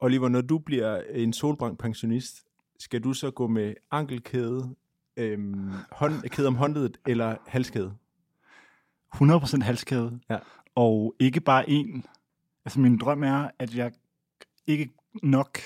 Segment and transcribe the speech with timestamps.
[0.00, 2.44] Oliver, når du bliver en solbrændt pensionist,
[2.78, 4.74] skal du så gå med ankelkæde,
[5.16, 7.94] øhm, hånd, kæde om håndledet eller halskæde?
[9.14, 10.20] 100% halskæde.
[10.30, 10.38] Ja.
[10.74, 12.04] Og ikke bare en.
[12.64, 13.92] Altså min drøm er, at jeg
[14.66, 14.90] ikke
[15.22, 15.58] nok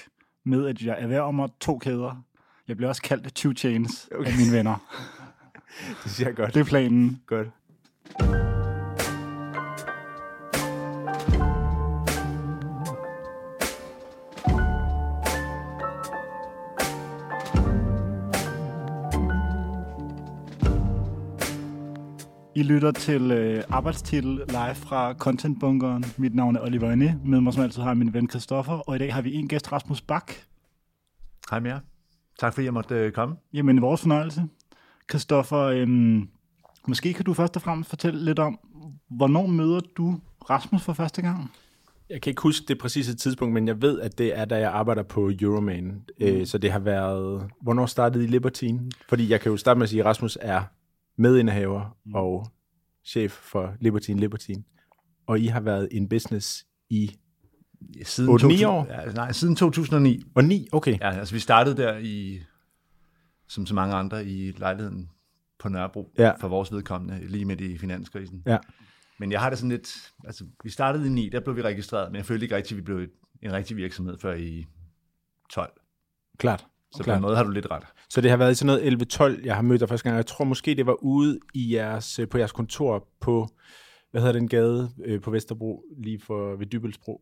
[0.45, 2.25] med, at jeg erhverver mig to kæder.
[2.69, 4.31] Jeg bliver også kaldt two chains okay.
[4.31, 4.77] af mine venner.
[6.05, 6.55] Det siger jeg godt.
[6.55, 7.23] Det er planen.
[7.27, 7.49] Godt.
[22.57, 26.05] I lytter til øh, arbejdstitel live fra Content Bunkeren.
[26.17, 27.21] Mit navn er Oliver Inde.
[27.25, 28.73] Med mig som altid har jeg min ven Christoffer.
[28.73, 30.33] Og i dag har vi en gæst, Rasmus Bak.
[31.51, 31.81] Hej med jer.
[32.39, 33.37] Tak fordi jeg måtte øh, komme.
[33.53, 34.43] Jamen, vores fornøjelse.
[35.11, 36.29] Christoffer, øhm,
[36.89, 38.59] måske kan du først og fremmest fortælle lidt om,
[39.11, 41.51] hvornår møder du Rasmus for første gang?
[42.11, 44.71] Jeg kan ikke huske det præcise tidspunkt, men jeg ved, at det er, da jeg
[44.71, 45.85] arbejder på Euroman.
[45.85, 46.03] Mm.
[46.21, 47.51] Øh, så det har været...
[47.63, 48.91] Hvornår startede I Libertine?
[49.09, 50.63] Fordi jeg kan jo starte med at sige, at Rasmus er
[51.17, 52.15] medindehaver mm.
[52.15, 52.47] og
[53.05, 54.65] chef for Libertine Libertine.
[55.27, 57.17] Og I har været in business i
[58.03, 58.87] Siden 8-9 2000 år?
[58.91, 60.23] Ja, nej, siden 2009.
[60.35, 60.99] Og 9, okay.
[61.01, 62.41] Ja, altså vi startede der i,
[63.49, 65.11] som så mange andre, i lejligheden
[65.59, 66.33] på Nørrebro, Ja.
[66.41, 68.43] for vores vedkommende, lige midt i finanskrisen.
[68.47, 68.59] Ja.
[69.19, 72.13] Men jeg har det sådan lidt, altså vi startede i 9, der blev vi registreret,
[72.13, 73.09] men jeg følte ikke rigtigt, at vi blev
[73.43, 74.67] en rigtig virksomhed før i
[75.51, 75.73] 12.
[76.39, 76.67] Klart.
[76.95, 77.17] Så på Klart.
[77.17, 77.83] en måde har du lidt ret.
[78.11, 80.17] Så det har været i sådan noget 11-12, jeg har mødt dig første gang.
[80.17, 83.49] Jeg tror måske, det var ude i jeres, øh, på jeres kontor på,
[84.11, 87.21] hvad hedder den gade øh, på Vesterbro, lige for ved Dybelsbro.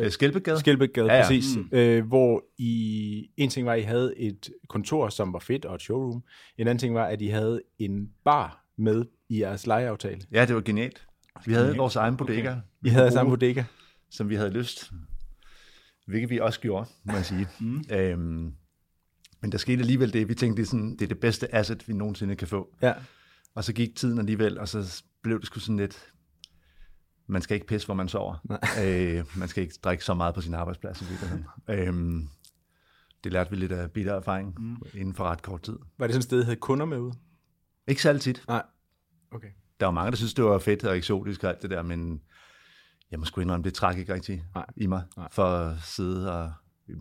[0.00, 0.10] Øh?
[0.10, 1.56] Skelbækgade, ja, Ja, præcis.
[1.56, 1.68] Mm.
[1.72, 5.74] Øh, hvor I, en ting var, at I havde et kontor, som var fedt, og
[5.74, 6.22] et showroom.
[6.58, 10.20] En anden ting var, at I havde en bar med i jeres lejeaftale.
[10.32, 11.06] Ja, det var genialt.
[11.46, 11.78] Vi havde Genialt.
[11.78, 12.60] vores egen bodega, okay.
[12.84, 13.64] I havde samme bodega.
[14.10, 14.90] som vi havde lyst,
[16.06, 17.48] hvilket vi også gjorde, må jeg sige.
[17.60, 17.84] Mm.
[17.90, 18.52] Øhm,
[19.42, 21.88] men der skete alligevel det, vi tænkte, det er, sådan, det er det bedste asset,
[21.88, 22.76] vi nogensinde kan få.
[22.82, 22.94] Ja.
[23.54, 26.12] Og så gik tiden alligevel, og så blev det sgu sådan lidt,
[27.26, 28.36] man skal ikke pisse, hvor man sover.
[28.82, 31.04] Øh, man skal ikke drikke så meget på sin arbejdsplads i
[31.68, 32.28] øhm,
[33.24, 34.76] det lærte vi lidt af bitter erfaring mm.
[34.94, 35.78] inden for ret kort tid.
[35.98, 37.12] Var det sådan et sted, I havde kunder med ude?
[37.88, 38.44] Ikke særlig tit.
[38.48, 38.62] Nej.
[39.30, 39.48] Okay.
[39.80, 42.20] Der var mange, der synes, det var fedt og eksotisk og alt det der, men
[43.10, 44.66] jeg må sgu indrømme, det træk ikke rigtig Nej.
[44.76, 45.28] i mig Nej.
[45.32, 46.52] for at sidde og...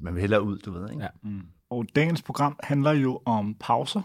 [0.02, 1.04] Man vil hellere ud, du ved, ikke?
[1.04, 1.30] Ja.
[1.72, 4.02] Og dagens program handler jo om pauser.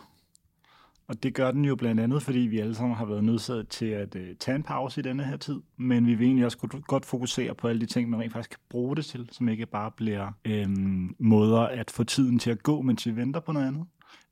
[1.09, 3.87] Og det gør den jo blandt andet, fordi vi alle sammen har været nødsaget til
[3.87, 5.60] at øh, tage en pause i denne her tid.
[5.77, 8.50] Men vi vil egentlig også godt, godt fokusere på alle de ting, man rent faktisk
[8.50, 12.62] kan bruge det til, som ikke bare bliver øhm, måder at få tiden til at
[12.62, 13.87] gå, mens vi venter på noget andet.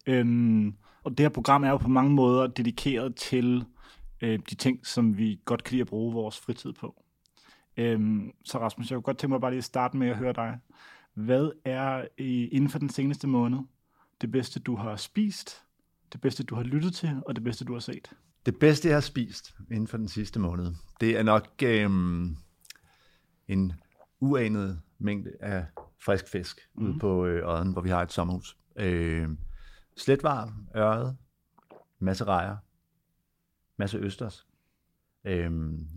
[0.06, 0.74] Øhm,
[1.04, 3.64] og det her program er jo på mange måder dedikeret til
[4.20, 7.02] øh, de ting, som vi godt kan lide at bruge vores fritid på.
[7.76, 10.32] Øhm, så Rasmus, jeg kunne godt tænke mig bare lige at starte med at høre
[10.32, 10.58] dig.
[11.14, 13.58] Hvad er i, inden for den seneste måned
[14.20, 15.62] det bedste, du har spist,
[16.12, 18.10] det bedste, du har lyttet til, og det bedste, du har set?
[18.46, 22.36] Det bedste, jeg har spist inden for den sidste måned, det er nok øhm,
[23.48, 23.72] en
[24.20, 25.66] uanet mængde af
[26.04, 26.84] frisk fisk mm.
[26.86, 28.56] ude på øh, Odden, hvor vi har et sommerhus.
[28.76, 29.28] Øh,
[29.96, 31.12] sletvar, ørred,
[31.98, 32.56] masse rejer,
[33.76, 34.46] masse østers.
[35.24, 35.52] Øh,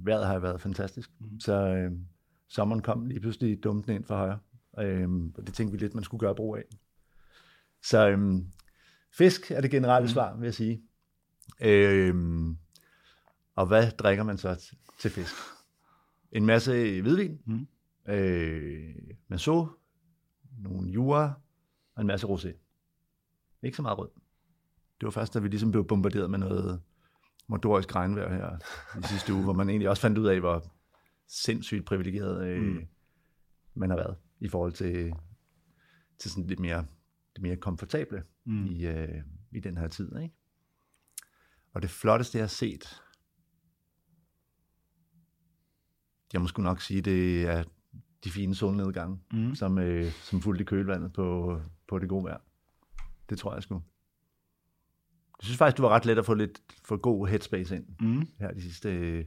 [0.06, 1.40] vejret har været fantastisk, mm.
[1.40, 1.92] så øh,
[2.48, 4.40] sommeren kom lige pludselig dumt ind for højre.
[4.80, 6.64] Øh, og det tænkte vi lidt, man skulle gøre brug af.
[7.84, 8.20] Så øh,
[9.12, 10.82] fisk er det generelle svar, vil jeg sige.
[11.62, 12.58] Øhm,
[13.56, 15.34] og hvad drikker man så til fisk?
[16.32, 17.68] En masse hvidvin, Mm.
[18.14, 18.96] øh,
[19.28, 19.68] maso,
[20.58, 21.34] nogle jura
[21.96, 22.48] og en masse rosé.
[23.64, 24.10] Ikke så meget rød.
[25.00, 26.82] Det var først, da vi ligesom blev bombarderet med noget
[27.48, 28.58] mordorisk regnvejr her
[29.00, 30.64] i sidste uge, hvor man egentlig også fandt ud af, hvor
[31.28, 32.88] sindssygt privilegeret øh, mm.
[33.74, 35.14] man har været i forhold til,
[36.18, 36.86] til sådan lidt mere,
[37.36, 38.66] det mere komfortable mm.
[38.66, 39.22] i, øh,
[39.52, 40.20] i den her tid.
[40.22, 40.36] Ikke?
[41.74, 43.02] Og det flotteste, jeg har set,
[46.34, 47.64] jeg må sgu nok sige, det er
[48.24, 49.56] de fine solnedgange, mm.
[49.56, 52.40] som, øh, som fulgte i kølvandet på, på det gode vejr.
[53.30, 53.84] Det tror jeg sgu.
[55.40, 58.28] Jeg synes faktisk, det var ret let at få lidt for god headspace ind Mm.
[58.40, 59.20] her de sidste,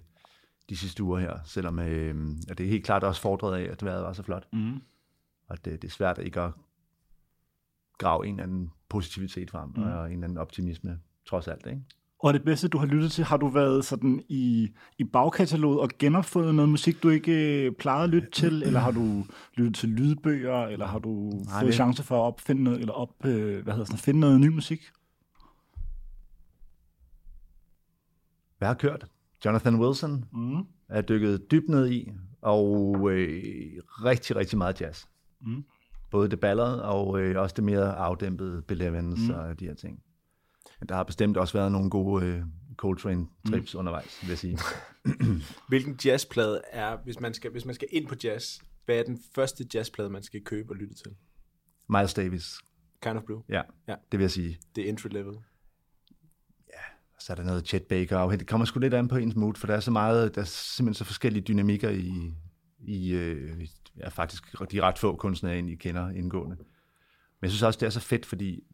[0.69, 3.83] de sidste uger her, selvom øh, at det er helt klart også fordret af, at
[3.85, 4.49] vejret var så flot.
[4.53, 4.81] Mm.
[5.51, 6.53] Og det, det er svært ikke at
[7.99, 9.83] grave en eller anden positivitet frem, mm.
[9.83, 10.99] og en eller anden optimisme,
[11.29, 11.67] trods alt.
[11.67, 11.81] Ikke?
[12.19, 14.69] Og det bedste, du har lyttet til, har du været sådan i,
[14.99, 18.91] i bagkataloget og genopfundet noget musik, du ikke øh, plejede at lytte til, eller har
[18.91, 19.25] du
[19.55, 22.93] lyttet til lydbøger, eller har du Nej, fået det- chance for at opfinde noget, eller
[22.93, 24.81] op, øh, hvad hedder sådan, finde noget ny musik?
[28.59, 29.07] Hvad har kørt?
[29.45, 30.67] Jonathan Wilson Mm.
[30.89, 32.11] er dykket dybt ned i,
[32.41, 35.05] og øh, rigtig, rigtig meget jazz.
[35.41, 35.65] Mm.
[36.11, 39.35] både det ballade og øh, også det mere afdæmpede belevens mm.
[39.35, 40.03] og de her ting.
[40.89, 42.43] Der har bestemt også været nogle gode øh,
[42.83, 43.79] Coltrane-trips mm.
[43.79, 44.59] undervejs, vil jeg sige.
[45.69, 49.19] Hvilken jazzplade er, hvis man, skal, hvis man skal ind på jazz, hvad er den
[49.35, 51.13] første jazzplade, man skal købe og lytte til?
[51.89, 52.59] Miles Davis.
[53.03, 53.43] Kind of Blue?
[53.49, 53.95] Ja, ja.
[54.13, 54.59] det vil jeg sige.
[54.77, 55.35] Det er entry level.
[56.69, 56.83] Ja,
[57.19, 59.55] så er der noget Chet Baker og Det kommer sgu lidt an på ens mood,
[59.55, 62.35] for der er så meget, der er simpelthen så forskellige dynamikker i,
[62.81, 63.67] i øh,
[63.97, 66.57] ja, faktisk de ret få kunstnere, jeg egentlig kender indgående.
[66.57, 68.65] Men jeg synes også, det er så fedt, fordi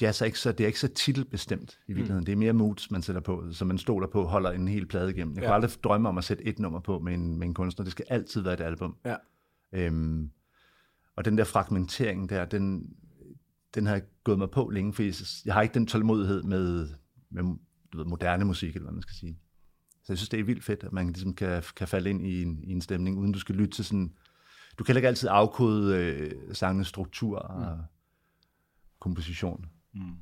[0.00, 2.20] jazz er ikke så, det er ikke så titelbestemt i virkeligheden.
[2.20, 2.24] Mm.
[2.24, 5.10] Det er mere moods, man sætter på, så man stoler på, holder en hel plade
[5.10, 5.34] igennem.
[5.34, 5.48] Jeg ja.
[5.48, 7.84] kan aldrig drømme om at sætte et nummer på med en, med en kunstner.
[7.84, 8.96] Det skal altid være et album.
[9.04, 9.16] Ja.
[9.72, 10.30] Øhm,
[11.16, 12.96] og den der fragmentering der, den,
[13.74, 15.02] den har gået mig på længe, for
[15.46, 16.88] jeg har ikke den tålmodighed med,
[17.30, 17.42] med
[17.92, 19.38] du ved, moderne musik, eller hvad man skal sige.
[20.04, 22.42] Så jeg synes, det er vildt fedt, at man ligesom kan, kan falde ind i
[22.42, 24.12] en, i en stemning, uden du skal lytte til sådan...
[24.78, 27.82] Du kan ikke altid afkode øh, sangens struktur og mm.
[29.00, 29.66] komposition.
[29.94, 30.14] Mm.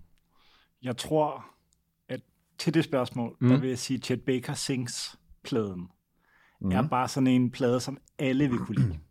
[0.83, 1.45] Jeg tror,
[2.09, 2.21] at
[2.59, 3.49] til det spørgsmål, mm.
[3.49, 5.89] der vil jeg sige, at Chet Baker Sings-pladen
[6.61, 6.71] mm.
[6.71, 8.99] er bare sådan en plade, som alle vil kunne lide.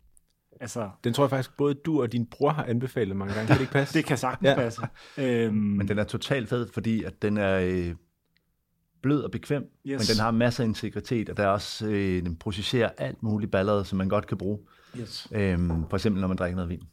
[0.61, 3.47] Altså, den tror jeg faktisk, både du og din bror har anbefalet mange gange.
[3.47, 3.97] Kan det ikke passe?
[3.97, 4.55] det kan sagtens ja.
[4.55, 4.81] passe.
[5.17, 7.95] Øhm, men den er totalt fed, fordi at den er øh,
[9.01, 9.99] blød og bekvem, yes.
[9.99, 13.51] men den har masser af integritet, og der er også, øh, den processerer alt muligt
[13.51, 14.59] ballade, som man godt kan bruge.
[14.99, 15.27] Yes.
[15.31, 16.83] Øhm, for eksempel, når man drikker noget vin.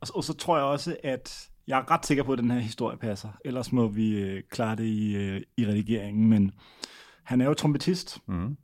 [0.00, 2.58] Og, og så tror jeg også, at jeg er ret sikker på, at den her
[2.58, 3.28] historie passer.
[3.44, 6.28] Ellers må vi øh, klare det i, øh, i redigeringen.
[6.28, 6.52] Men
[7.22, 8.56] han er jo trompetist, mm.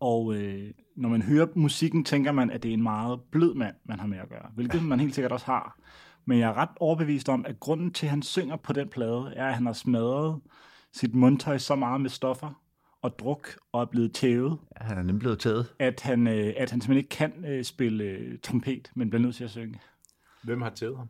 [0.00, 3.74] og øh, når man hører musikken, tænker man, at det er en meget blød mand,
[3.84, 4.50] man har med at gøre.
[4.54, 5.78] Hvilket man helt sikkert også har.
[6.24, 9.32] Men jeg er ret overbevist om, at grunden til, at han synger på den plade,
[9.36, 10.40] er, at han har smadret
[10.94, 12.60] sit mundtøj så meget med stoffer
[13.02, 14.58] og druk og er blevet tævet.
[14.80, 15.74] Ja, han er nemlig blevet tævet.
[15.78, 19.36] At han, øh, at han simpelthen ikke kan øh, spille øh, trompet, men bliver nødt
[19.36, 19.80] til at synge.
[20.42, 21.08] Hvem har tævet ham?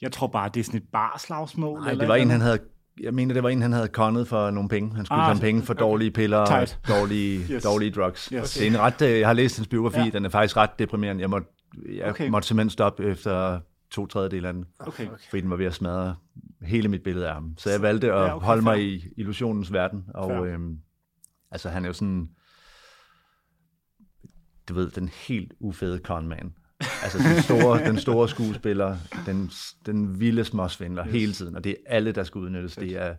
[0.00, 1.80] Jeg tror bare, det er sådan et barslagsmål.
[1.80, 2.58] Nej, det var en, han havde
[3.00, 4.94] jeg mener, det var en, han havde konnet for nogle penge.
[4.96, 7.62] Han skulle ah, have penge for dårlige piller og dårlige, yes.
[7.62, 8.24] dårlige drugs.
[8.24, 8.32] Yes.
[8.32, 8.64] Okay.
[8.64, 10.10] Det er en ret, øh, jeg har læst hans biografi, ja.
[10.10, 11.20] den er faktisk ret deprimerende.
[11.20, 11.48] Jeg måtte,
[11.88, 12.28] jeg okay.
[12.28, 13.60] måtte simpelthen stoppe efter
[13.90, 15.06] to tredjedel af den, okay.
[15.30, 16.14] fordi den var ved at smadre
[16.64, 17.54] hele mit billede af ham.
[17.58, 20.04] Så jeg valgte at ja, okay, holde mig i illusionens verden.
[20.14, 20.78] Og øhm,
[21.50, 22.28] altså, han er jo sådan,
[24.68, 26.54] du ved, den helt ufede conman.
[27.02, 29.50] Altså den store, den store skuespiller, den,
[29.86, 31.12] den vilde småsvindler yes.
[31.12, 32.76] hele tiden, og det er alle, der skal udnyttes.
[32.76, 33.14] Det er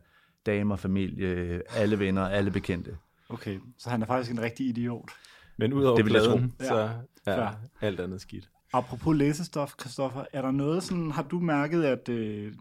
[0.45, 2.97] damer, familie, alle venner, alle bekendte.
[3.29, 5.09] Okay, så han er faktisk en rigtig idiot.
[5.57, 6.39] Men udover jeg tro.
[6.59, 6.89] så
[7.25, 7.49] er ja.
[7.81, 8.49] alt andet skidt.
[8.73, 12.53] Apropos læsestof, Kristoffer, er der noget sådan, har du mærket, at øh,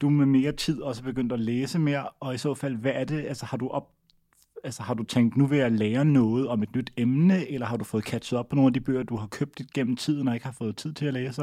[0.00, 3.04] du med mere tid også begyndt at læse mere, og i så fald, hvad er
[3.04, 3.92] det, altså har du op,
[4.64, 7.76] altså har du tænkt, nu vil jeg lære noget om et nyt emne, eller har
[7.76, 10.34] du fået catchet op på nogle af de bøger, du har købt gennem tiden, og
[10.34, 11.42] ikke har fået tid til at læse?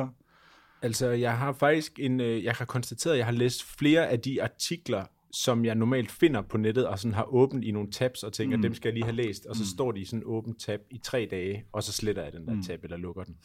[0.82, 4.20] Altså, jeg har faktisk en, øh, jeg har konstateret, at jeg har læst flere af
[4.20, 8.24] de artikler, som jeg normalt finder på nettet, og sådan har åbent i nogle tabs,
[8.24, 8.62] og tænker, mm.
[8.62, 9.68] dem skal jeg lige have læst, og så mm.
[9.76, 12.48] står de i sådan en åben tab i tre dage, og så sletter jeg den
[12.48, 12.64] der mm.
[12.64, 13.36] tab, eller lukker den.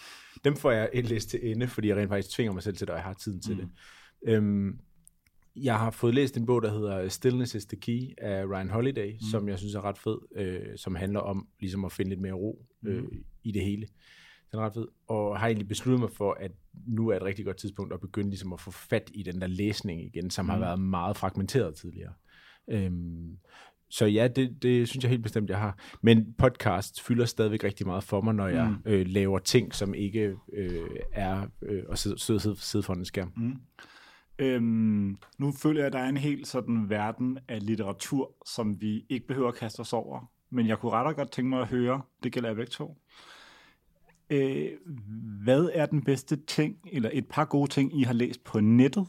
[0.44, 2.92] Dem får jeg læst til ende, fordi jeg rent faktisk tvinger mig selv til det,
[2.92, 3.60] og jeg har tiden til mm.
[3.60, 3.68] det.
[4.26, 4.78] Øhm,
[5.62, 9.12] jeg har fået læst en bog, der hedder Stillness is the Key af Ryan Holiday,
[9.12, 9.20] mm.
[9.30, 12.32] som jeg synes er ret fed, øh, som handler om ligesom at finde lidt mere
[12.32, 13.24] ro øh, mm.
[13.44, 13.86] i det hele.
[14.50, 16.50] Den er ret fed, og har egentlig besluttet mig for, at
[16.86, 19.46] nu er et rigtig godt tidspunkt at begynde ligesom at få fat i den der
[19.46, 20.48] læsning igen, som mm.
[20.48, 22.12] har været meget fragmenteret tidligere.
[22.70, 23.38] Øhm,
[23.90, 25.78] så ja, det, det synes jeg helt bestemt, jeg har.
[26.02, 28.90] Men podcast fylder stadigvæk rigtig meget for mig, når jeg mm.
[28.92, 33.32] øh, laver ting, som ikke øh, er øh, at sidde, sidde, sidde, foran en skærm.
[33.36, 33.56] Mm.
[34.38, 39.06] Øhm, nu føler jeg, at der er en helt sådan verden af litteratur, som vi
[39.08, 40.30] ikke behøver at kaste os over.
[40.50, 42.96] Men jeg kunne ret og godt tænke mig at høre, det gælder jeg begge to.
[44.30, 44.70] Øh,
[45.44, 49.06] hvad er den bedste ting, eller et par gode ting, I har læst på nettet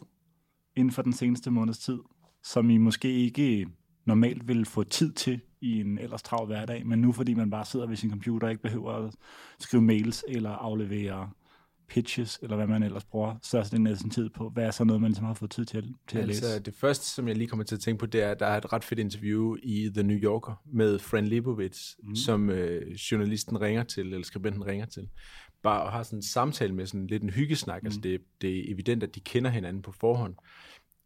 [0.76, 2.00] inden for den seneste måneds tid,
[2.44, 3.68] som I måske ikke
[4.06, 7.66] normalt ville få tid til i en ellers travl hverdag, men nu fordi man bare
[7.66, 9.14] sidder ved sin computer og ikke behøver at
[9.60, 11.30] skrive mails eller aflevere
[11.90, 14.50] pitches, eller hvad man ellers bruger størstedelen af sin tid på.
[14.50, 16.60] Hvad er så noget, man ligesom har fået tid til, til at altså, læse?
[16.60, 18.58] Det første, som jeg lige kommer til at tænke på, det er, at der er
[18.58, 22.16] et ret fedt interview i The New Yorker med Fran Lebowitz, mm.
[22.16, 25.10] som øh, journalisten ringer til, eller skribenten ringer til.
[25.64, 27.84] Bare have sådan en samtale med sådan lidt en hyggesnak.
[27.84, 28.10] Altså, mm.
[28.10, 30.36] Altså det, det er evident, at de kender hinanden på forhånd.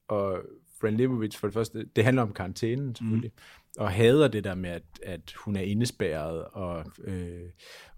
[0.07, 0.41] Og
[0.81, 3.62] Fran Lebowitz for det første, det handler om karantænen selvfølgelig, mm.
[3.77, 7.41] Og hader det der med, at, at hun er indespærret, og, øh,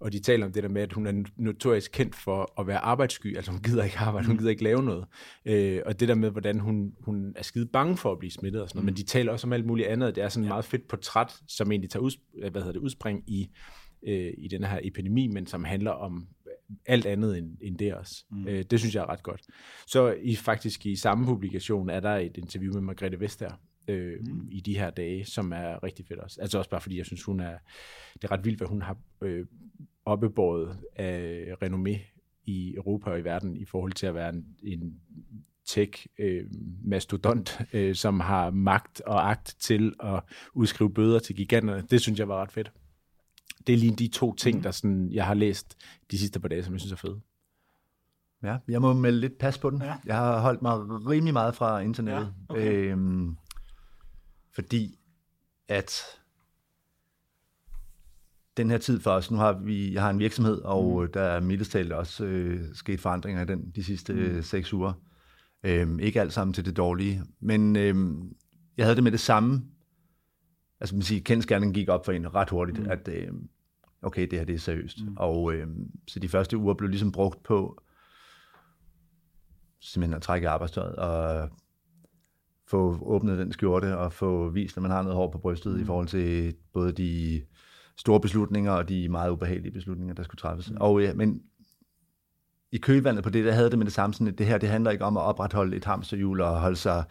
[0.00, 2.78] og de taler om det der med, at hun er notorisk kendt for at være
[2.78, 4.38] arbejdssky, altså hun gider ikke arbejde, hun mm.
[4.38, 5.06] gider ikke lave noget,
[5.44, 8.62] øh, og det der med, hvordan hun, hun er skide bange for at blive smittet
[8.62, 8.86] og sådan noget, mm.
[8.86, 10.52] men de taler også om alt muligt andet, det er sådan en ja.
[10.52, 12.10] meget fedt portræt, som egentlig tager ud,
[12.50, 13.50] hvad hedder det, udspring i,
[14.06, 16.26] øh, i den her epidemi, men som handler om
[16.86, 18.24] alt andet end, end det også.
[18.30, 18.48] Mm.
[18.48, 19.42] Øh, det synes jeg er ret godt.
[19.86, 23.54] Så i faktisk i samme publikation er der et interview med Margrethe Vestager,
[23.88, 24.48] øh, mm.
[24.50, 26.40] i de her dage, som er rigtig fedt også.
[26.40, 27.58] Altså også bare fordi, jeg synes, hun er,
[28.14, 29.46] det er ret vildt, hvad hun har øh,
[30.04, 31.98] oppebåret af renommé
[32.44, 35.00] i Europa og i verden i forhold til at være en, en
[35.64, 40.22] tech-mastodont, øh, øh, som har magt og agt til at
[40.54, 41.84] udskrive bøder til giganterne.
[41.90, 42.72] Det synes jeg var ret fedt.
[43.66, 44.62] Det er lige de to ting, mm.
[44.62, 45.76] der sådan, jeg har læst
[46.10, 47.20] de sidste par dage, som jeg synes er fede.
[48.42, 49.82] Ja, jeg må melde lidt pas på den.
[49.82, 49.94] Ja.
[50.06, 50.72] Jeg har holdt mig
[51.08, 52.34] rimelig meget fra internettet.
[52.50, 52.72] Ja, okay.
[52.72, 53.36] øhm,
[54.56, 54.98] fordi
[55.68, 56.02] at
[58.56, 61.12] den her tid for os, nu har vi, jeg har en virksomhed, og mm.
[61.12, 64.18] der er mildestalt også øh, sket forandringer i den de sidste mm.
[64.18, 64.92] øh, seks uger.
[65.62, 68.36] Øhm, ikke alt sammen til det dårlige, men øhm,
[68.76, 69.62] jeg havde det med det samme.
[70.80, 72.90] Altså man siger, kendskærningen gik op for en ret hurtigt, mm.
[72.90, 73.28] at øh,
[74.02, 74.98] okay, det her det er seriøst.
[75.06, 75.16] Mm.
[75.16, 75.66] Og øh,
[76.08, 77.82] så de første uger blev ligesom brugt på
[79.80, 81.50] simpelthen at trække arbejdstøjet og
[82.68, 85.82] få åbnet den skjorte og få vist, at man har noget hår på brystet mm.
[85.82, 87.42] i forhold til både de
[87.96, 90.70] store beslutninger og de meget ubehagelige beslutninger, der skulle træffes.
[90.70, 90.76] Mm.
[90.80, 91.42] Og ja, men
[92.72, 94.68] i kølvandet på det, der havde det med det samme sådan, at det her, det
[94.68, 97.04] handler ikke om at opretholde et hamsterhjul og holde sig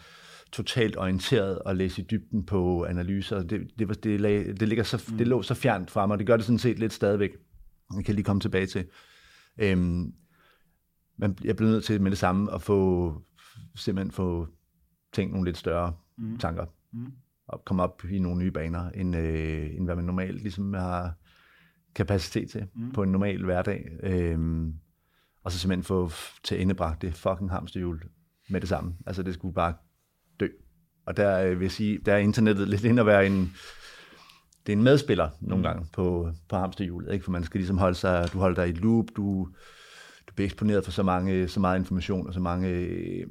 [0.51, 3.43] totalt orienteret og læse i dybden på analyser.
[3.43, 5.17] Det, det, det, det, ligger så, mm.
[5.17, 7.31] det lå så fjernt fra mig, det gør det sådan set lidt stadigvæk.
[7.95, 8.85] Jeg kan lige komme tilbage til.
[9.57, 10.13] Øhm,
[11.17, 13.13] men jeg blev nødt til med det samme at få
[13.75, 14.47] simpelthen få
[15.15, 16.37] tænkt nogle lidt større mm.
[16.37, 16.65] tanker.
[16.91, 17.11] Mm.
[17.47, 21.13] Og komme op i nogle nye baner, end, øh, end hvad man normalt ligesom har
[21.95, 22.91] kapacitet til mm.
[22.91, 23.89] på en normal hverdag.
[24.03, 24.73] Øhm,
[25.43, 26.11] og så simpelthen få
[26.43, 28.01] til endebragt det fucking hamsterhjul
[28.49, 28.95] med det samme.
[29.05, 29.73] Altså det skulle bare
[30.39, 30.47] dø.
[31.05, 33.53] Og der øh, vil jeg sige, der er internettet lidt ind at være en,
[34.65, 35.63] det er en medspiller nogle mm.
[35.63, 37.25] gange på, på hamsterhjulet, ikke?
[37.25, 39.49] for man skal ligesom holde sig, du holder dig i loop, du,
[40.27, 43.27] du bliver eksponeret for så, mange, så meget information og så mange øh,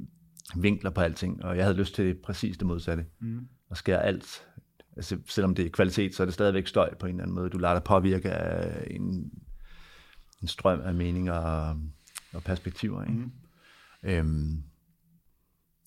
[0.55, 3.05] vinkler på alting, og jeg havde lyst til præcis det modsatte.
[3.19, 3.47] Mm.
[3.71, 4.47] At skære alt.
[4.95, 7.49] Altså, selvom det er kvalitet, så er det stadigvæk støj på en eller anden måde.
[7.49, 9.31] Du lader dig påvirke af en,
[10.41, 11.77] en strøm af meninger og,
[12.33, 13.03] og perspektiver.
[13.03, 13.13] Ikke?
[13.13, 13.31] Mm.
[14.03, 14.63] Øhm,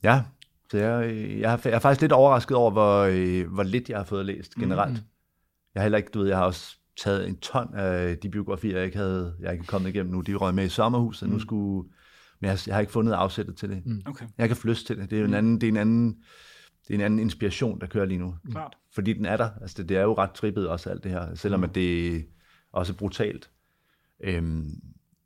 [0.02, 0.22] ja,
[0.70, 3.98] så jeg, jeg, har, jeg er faktisk lidt overrasket over, hvor, øh, hvor lidt jeg
[3.98, 4.92] har fået læst generelt.
[4.92, 5.04] Mm.
[5.74, 8.76] Jeg har heller ikke, du ved, jeg har også taget en ton af de biografier,
[8.76, 10.20] jeg ikke havde, jeg ikke kommet igennem nu.
[10.20, 11.34] De røg med i sommerhuset, mm.
[11.34, 11.88] nu skulle
[12.40, 13.86] men jeg, jeg har ikke fundet afsættet til det.
[13.86, 14.02] Mm.
[14.06, 14.26] Okay.
[14.38, 15.10] Jeg kan få lyst til det.
[15.10, 15.36] Det er, en mm.
[15.36, 16.22] anden, det er en anden,
[16.88, 18.34] det er en anden inspiration, der kører lige nu.
[18.44, 18.50] Mm.
[18.50, 18.76] Klart.
[18.94, 19.50] Fordi den er der.
[19.60, 21.34] Altså, det, det er jo ret trippet også, alt det her.
[21.34, 21.64] Selvom mm.
[21.64, 22.20] at det er
[22.72, 23.50] også brutalt,
[24.20, 24.70] øhm,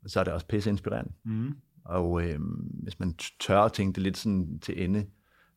[0.07, 1.11] så er det også pisse inspirerende.
[1.23, 1.55] Mm.
[1.85, 5.05] Og øhm, hvis man tør at tænke det lidt sådan til ende,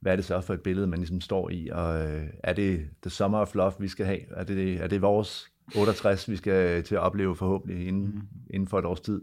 [0.01, 1.69] hvad er det så for et billede, man ligesom står i?
[1.69, 4.21] Og øh, er det The Summer of Love, vi skal have?
[4.31, 8.23] Er det, er det vores 68, vi skal til at opleve forhåbentlig inden, mm.
[8.51, 9.23] inden for et års tid?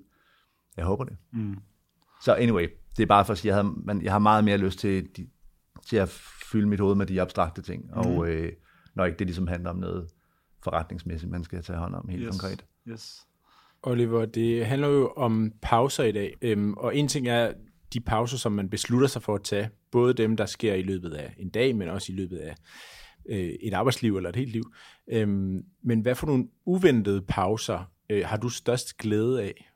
[0.77, 1.17] Jeg håber det.
[1.31, 1.57] Mm.
[2.24, 4.58] Så anyway, det er bare for at sige, jeg, havde, man, jeg har meget mere
[4.58, 5.27] lyst til, de,
[5.88, 6.10] til at
[6.51, 7.94] fylde mit hoved med de abstrakte ting, mm.
[7.94, 8.51] og øh,
[8.96, 10.08] når ikke det ligesom handler om noget
[10.63, 12.30] forretningsmæssigt, man skal tage hånd om helt yes.
[12.30, 12.65] konkret.
[12.88, 13.27] Yes.
[13.84, 17.53] Oliver, det handler jo om pauser i dag, øhm, og en ting er
[17.94, 21.13] de pauser, som man beslutter sig for at tage, både dem, der sker i løbet
[21.13, 22.56] af en dag, men også i løbet af
[23.30, 24.63] øh, et arbejdsliv eller et helt liv.
[25.12, 29.73] Øhm, men hvad for nogle uventede pauser øh, har du størst glæde af?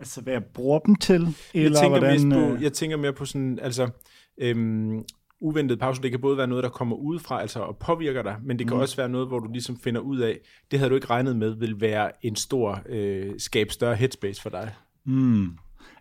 [0.00, 1.36] Altså, hvad jeg bruger dem til?
[1.54, 2.62] Eller jeg, tænker hvordan, på, øh...
[2.62, 3.90] jeg tænker mere på sådan, altså,
[4.38, 5.04] øhm,
[5.40, 6.02] uventet pause.
[6.02, 8.76] Det kan både være noget, der kommer udefra, altså og påvirker dig, men det kan
[8.76, 8.80] mm.
[8.80, 10.38] også være noget, hvor du ligesom finder ud af,
[10.70, 14.50] det havde du ikke regnet med, vil være en stor, øh, skabe større headspace for
[14.50, 14.74] dig.
[15.04, 15.48] Mm.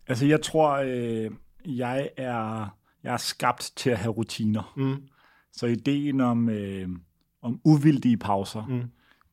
[0.08, 1.32] Altså, jeg tror, øh,
[1.65, 2.68] jeg er
[3.03, 4.74] jeg er skabt til at have rutiner.
[4.77, 5.03] Mm.
[5.53, 6.89] Så ideen om, øh,
[7.41, 8.84] om uvildige pauser mm.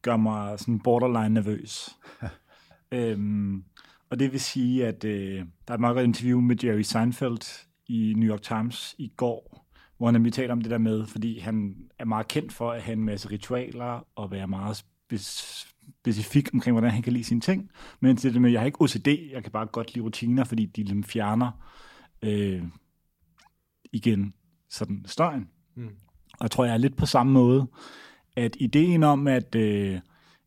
[0.03, 1.97] gør mig sådan borderline nervøs.
[2.93, 3.65] øhm,
[4.11, 7.67] og det vil sige, at øh, der er et meget godt interview med Jerry Seinfeld
[7.87, 11.39] i New York Times i går, hvor han nemlig taler om det der med, fordi
[11.39, 16.75] han er meget kendt for at have en masse ritualer og være meget specifik omkring,
[16.75, 17.71] hvordan han kan lide sine ting.
[18.01, 20.83] Men det med, jeg har ikke OCD, jeg kan bare godt lide rutiner, fordi de
[20.83, 21.51] ligesom fjerner
[22.23, 22.63] øh,
[23.93, 24.35] igen
[24.71, 25.49] sådan støjen.
[25.75, 25.91] Mm.
[26.33, 27.67] Og jeg tror, jeg er lidt på samme måde,
[28.37, 30.01] at ideen om, at øh,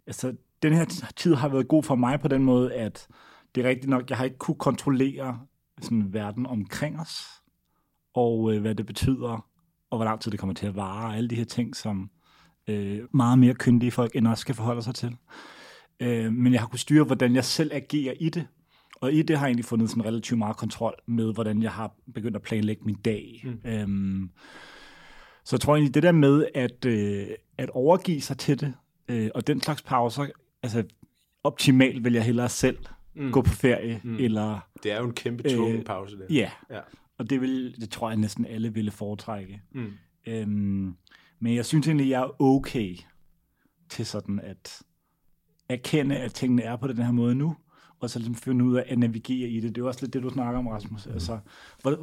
[0.07, 0.85] altså, den her
[1.15, 3.07] tid har været god for mig på den måde, at
[3.55, 5.39] det er rigtigt nok, jeg har ikke kunne kontrollere
[5.81, 7.25] sådan verden omkring os,
[8.13, 9.45] og øh, hvad det betyder,
[9.89, 12.09] og hvor lang tid det kommer til at vare, og alle de her ting, som
[12.67, 15.17] øh, meget mere kyndige folk end os skal forholde sig til.
[15.99, 18.47] Øh, men jeg har kunnet styre, hvordan jeg selv agerer i det,
[18.95, 21.95] og i det har jeg egentlig fundet sådan relativt meget kontrol med, hvordan jeg har
[22.13, 23.43] begyndt at planlægge min dag.
[23.43, 23.69] Mm.
[23.69, 24.29] Øhm,
[25.43, 27.27] så jeg tror egentlig, det der med at, øh,
[27.57, 28.73] at overgive sig til det,
[29.07, 30.25] øh, og den slags pauser,
[30.63, 30.83] altså
[31.43, 32.77] optimalt vil jeg hellere selv
[33.15, 33.31] mm.
[33.31, 34.15] gå på ferie, mm.
[34.15, 34.59] eller...
[34.83, 36.25] Det er jo en kæmpe tvungen øh, pause der.
[36.29, 36.79] Ja, ja.
[37.17, 39.61] og det, vil, det tror jeg næsten alle ville foretrække.
[39.71, 39.91] Mm.
[40.27, 40.95] Øhm,
[41.39, 42.95] men jeg synes egentlig, jeg er okay
[43.89, 44.81] til sådan at
[45.69, 47.55] erkende, at tingene er på den her måde nu,
[47.99, 49.75] og så ligesom finde ud af at navigere i det.
[49.75, 51.05] Det er også lidt det, du snakker om, Rasmus.
[51.05, 51.13] Mm.
[51.13, 51.39] Altså,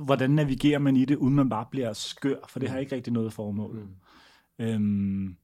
[0.04, 2.36] hvordan navigerer man i det, uden man bare bliver skør?
[2.48, 3.74] For det har ikke rigtig noget formål.
[3.74, 4.64] Mm.
[4.64, 5.36] Øhm,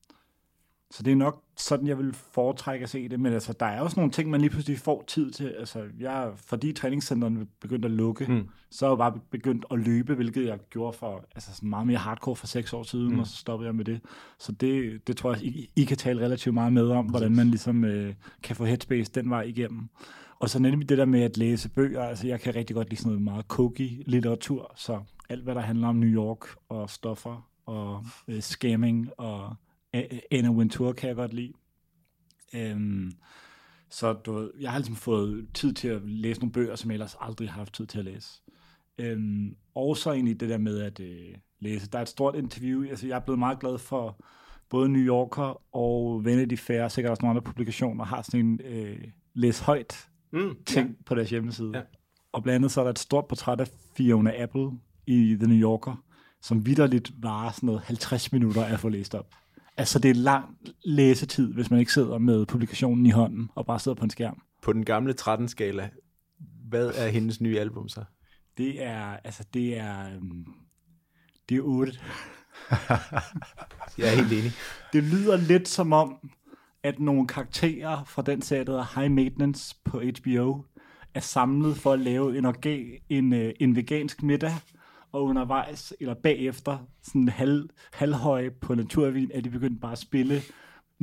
[0.93, 3.21] så det er nok sådan, jeg vil foretrække at se det.
[3.21, 5.55] Men altså, der er også nogle ting, man lige pludselig får tid til.
[5.59, 8.49] Altså, jeg, fordi træningscenterne begyndte at lukke, mm.
[8.71, 11.99] så er jeg bare begyndt at løbe, hvilket jeg gjorde for altså, sådan meget mere
[11.99, 13.19] hardcore for seks år siden, mm.
[13.19, 14.01] og så stoppede jeg med det.
[14.39, 17.49] Så det, det tror jeg, I, I kan tale relativt meget med om, hvordan man
[17.49, 19.89] ligesom øh, kan få headspace den vej igennem.
[20.39, 22.03] Og så nemlig det der med at læse bøger.
[22.03, 25.61] Altså, jeg kan rigtig godt lide sådan noget meget cookie litteratur, så alt, hvad der
[25.61, 29.57] handler om New York og stoffer og øh, scamming og
[30.31, 31.53] Anna Wintour kan jeg godt lide.
[32.55, 33.13] Øhm,
[33.89, 37.17] så du, jeg har ligesom fået tid til at læse nogle bøger, som jeg ellers
[37.21, 38.43] aldrig har haft tid til at læse.
[38.99, 41.91] Øhm, og så egentlig det der med at øh, læse.
[41.91, 42.85] Der er et stort interview.
[42.85, 44.25] Altså, jeg er blevet meget glad for
[44.69, 48.99] både New Yorker og Vanity Fair, sikkert også nogle andre publikationer, har sådan en øh,
[49.35, 50.95] læs højt mm, ting ja.
[51.07, 51.71] på deres hjemmeside.
[51.75, 51.83] Ja.
[52.33, 54.71] Og blandt andet så er der et stort portræt af Fiona Apple
[55.07, 56.05] i The New Yorker,
[56.43, 59.35] som vidderligt varer sådan noget 50 minutter at få læst op.
[59.77, 63.79] Altså, det er lang læsetid, hvis man ikke sidder med publikationen i hånden og bare
[63.79, 64.43] sidder på en skærm.
[64.63, 65.91] På den gamle 13-skala,
[66.69, 68.05] hvad er hendes nye album så?
[68.57, 70.55] Det er, altså, det er, um,
[71.49, 71.93] det er 8.
[73.99, 74.53] Jeg er helt enig.
[74.93, 76.31] Det lyder lidt som om,
[76.83, 80.65] at nogle karakterer fra den serie, der hedder High Maintenance på HBO,
[81.15, 84.53] er samlet for at lave en, organ, en, øh, en vegansk middag,
[85.13, 90.43] og undervejs, eller bagefter, sådan halv, halvhøje på Naturvin, er de begyndt bare at spille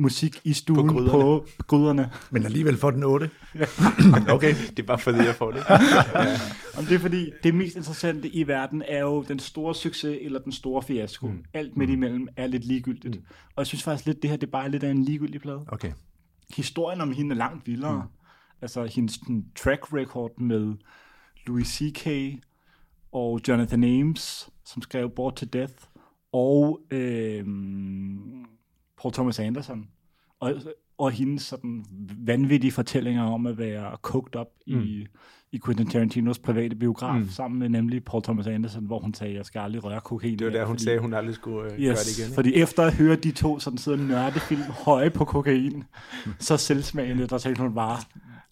[0.00, 1.40] musik i stuen på gryderne.
[1.58, 2.10] På gryderne.
[2.30, 3.30] Men alligevel får den 8.
[4.34, 5.62] okay, det er bare fordi, jeg får det.
[5.70, 6.40] ja.
[6.78, 10.38] Om det er fordi, det mest interessante i verden er jo den store succes eller
[10.38, 11.26] den store fiasko.
[11.26, 11.44] Mm.
[11.54, 13.16] Alt midt imellem er lidt ligegyldigt.
[13.16, 13.24] Mm.
[13.46, 15.64] Og jeg synes faktisk lidt, det her det er bare lidt af en ligegyldig plade.
[15.68, 15.92] Okay.
[16.56, 17.94] Historien om hende er langt vildere.
[17.94, 18.08] Mm.
[18.62, 19.20] Altså hendes
[19.56, 20.74] track record med
[21.46, 22.06] Louis C.K.,
[23.12, 25.74] og Jonathan Ames, som skrev Bored to Death,
[26.32, 27.44] og øh,
[29.02, 29.88] Paul Thomas Anderson.
[30.40, 30.54] Og,
[30.98, 31.84] og hendes sådan
[32.26, 34.80] vanvittige fortællinger om at være cooked up mm.
[34.80, 35.06] i,
[35.52, 37.28] i Quentin Tarantinos private biograf, mm.
[37.28, 40.38] sammen med nemlig Paul Thomas Anderson, hvor hun sagde, jeg skal aldrig røre kokain.
[40.38, 42.26] Det var der, hun fordi, sagde, hun aldrig skulle uh, yes, gøre det igen.
[42.26, 42.34] Ikke?
[42.34, 45.84] Fordi efter at høre de to sådan sidde nørdefilm høje på kokain,
[46.38, 47.98] så selvsmagende, der tænkte hun bare,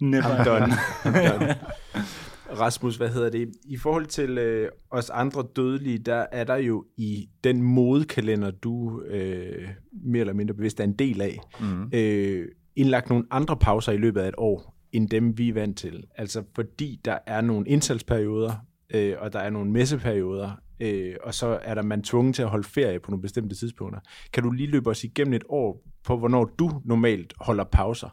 [0.00, 0.22] never.
[0.22, 0.72] I'm done.
[1.04, 1.54] I'm done.
[2.50, 3.52] Rasmus, hvad hedder det?
[3.64, 9.02] I forhold til øh, os andre dødelige, der er der jo i den modekalender, du
[9.02, 11.90] øh, mere eller mindre bevidst er en del af, mm.
[11.94, 15.78] øh, indlagt nogle andre pauser i løbet af et år, end dem vi er vant
[15.78, 16.04] til.
[16.14, 18.52] Altså fordi der er nogle indsalgsperioder,
[18.94, 22.48] øh, og der er nogle messeperioder, øh, og så er der man tvunget til at
[22.48, 24.00] holde ferie på nogle bestemte tidspunkter.
[24.32, 28.08] Kan du lige løbe os igennem et år på, hvornår du normalt holder pauser?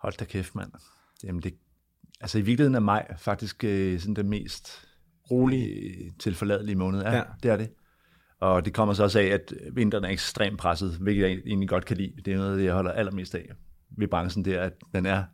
[0.00, 0.72] Hold da kæft, mand.
[1.24, 1.54] Jamen, det
[2.20, 4.86] Altså i virkeligheden er maj faktisk øh, sådan den mest
[5.30, 7.02] rolige, øh, tilforladelige måned.
[7.02, 7.70] Ja, ja, det er det.
[8.40, 11.84] Og det kommer så også af, at vinteren er ekstremt presset, hvilket jeg egentlig godt
[11.84, 12.12] kan lide.
[12.24, 13.48] Det er noget, jeg holder allermest af
[13.98, 15.24] ved branchen, det er, at den er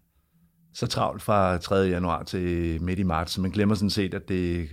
[0.75, 1.75] så travlt fra 3.
[1.75, 4.67] januar til midt i marts, så man glemmer sådan set, at det er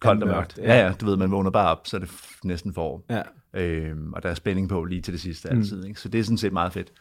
[0.00, 0.58] koldt og mørkt.
[0.58, 2.10] Ja, ja, du ved, man vågner bare op, så er det
[2.44, 3.04] næsten forår.
[3.10, 3.22] Ja.
[3.54, 5.80] Øhm, og der er spænding på lige til det sidste altid.
[5.80, 5.88] Mm.
[5.88, 6.00] Ikke?
[6.00, 6.92] Så det er sådan set meget fedt.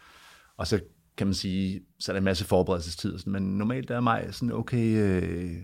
[0.58, 0.80] Og så
[1.22, 3.18] kan man sige, så er der en masse forberedelsestid.
[3.26, 5.56] Men normalt er maj sådan okay, øh,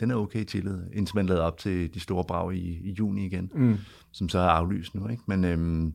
[0.00, 3.26] den er okay chillet, indtil man lader op til de store brag i, i juni
[3.26, 3.78] igen, mm.
[4.12, 5.08] som så er aflyst nu.
[5.08, 5.22] Ikke?
[5.26, 5.94] Men øhm,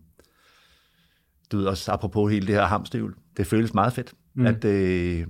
[1.52, 4.46] du ved også, apropos hele det her hamstøvl, det føles meget fedt, mm.
[4.46, 5.28] at øh,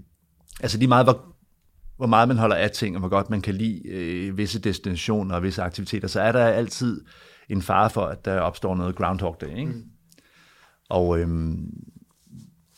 [0.59, 1.35] altså lige meget, hvor,
[1.97, 5.35] hvor meget man holder af ting, og hvor godt man kan lide øh, visse destinationer
[5.35, 7.01] og visse aktiviteter, så er der altid
[7.49, 9.57] en fare for, at der opstår noget Groundhog Day.
[9.57, 9.71] Ikke?
[9.71, 9.83] Mm.
[10.89, 11.69] Og øhm,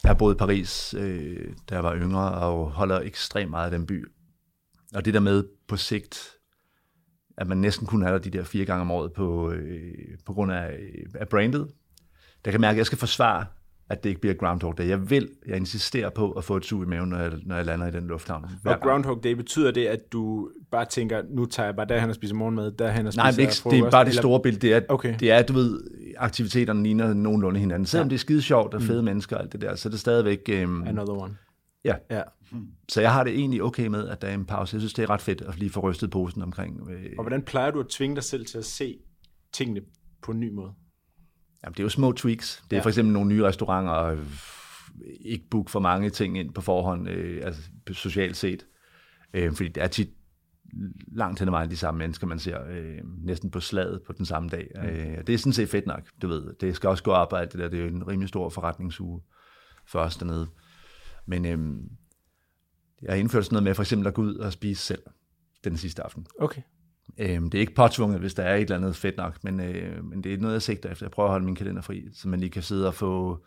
[0.04, 3.72] jeg har boet i Paris, øh, da jeg var yngre, og holder ekstremt meget af
[3.72, 4.06] den by.
[4.96, 6.20] Og det der med på sigt,
[7.38, 10.34] at man næsten kun er der de der fire gange om året på, øh, på
[10.34, 11.72] grund af, øh, af brandet,
[12.46, 13.46] der kan mærke, at jeg skal forsvare,
[13.90, 14.88] at det ikke bliver Groundhog Day.
[14.88, 17.66] Jeg vil, jeg insisterer på at få et sug i maven, når jeg, når jeg
[17.66, 18.46] lander i den lufthavn.
[18.66, 22.16] Og Groundhog Day, betyder det, at du bare tænker, nu tager jeg bare derhen og
[22.16, 24.68] spiser morgenmad, derhen og spiser Nej, det er, ikke, det er bare det store billede.
[24.68, 25.16] Det er, okay.
[25.20, 25.80] det er, du ved,
[26.18, 27.86] aktiviteterne ligner nogenlunde hinanden.
[27.86, 28.10] Selvom ja.
[28.10, 29.06] det er skide sjovt og fede mm.
[29.06, 30.40] mennesker og alt det der, så er det stadigvæk...
[30.64, 31.36] Um, Another one.
[31.86, 31.96] Ja.
[32.12, 32.22] ja.
[32.90, 34.76] Så jeg har det egentlig okay med, at der er en pause.
[34.76, 36.90] Jeg synes, det er ret fedt at lige få rystet posen omkring.
[36.90, 38.98] Øh, og hvordan plejer du at tvinge dig selv til at se
[39.54, 39.82] tingene
[40.22, 40.72] på en ny måde?
[41.64, 42.64] Jamen, det er jo små tweaks.
[42.64, 42.84] Det er ja.
[42.84, 44.18] for eksempel nogle nye restauranter,
[45.22, 48.66] ikke booke for mange ting ind på forhånd, øh, altså socialt set.
[49.34, 50.10] Øh, fordi det er tit
[51.08, 54.26] langt hen ad vejen de samme mennesker, man ser øh, næsten på slaget på den
[54.26, 54.72] samme dag.
[54.76, 54.82] Mm.
[54.82, 56.54] Øh, det er sådan set fedt nok, du ved.
[56.62, 57.70] Det skal også gå arbejde, det der.
[57.70, 59.22] Det er en rimelig stor forretningsuge
[59.86, 60.48] for os dernede.
[61.26, 61.84] Men øh,
[63.02, 65.02] jeg har indført sådan noget med for eksempel at gå ud og spise selv
[65.64, 66.28] den sidste aften.
[66.40, 66.62] Okay.
[67.18, 70.06] Øhm, det er ikke påtvunget, hvis der er et eller andet fedt nok, men, øh,
[70.06, 71.06] men det er noget, jeg sigter efter.
[71.06, 73.46] Jeg prøver at holde min kalender fri, så man lige kan sidde og få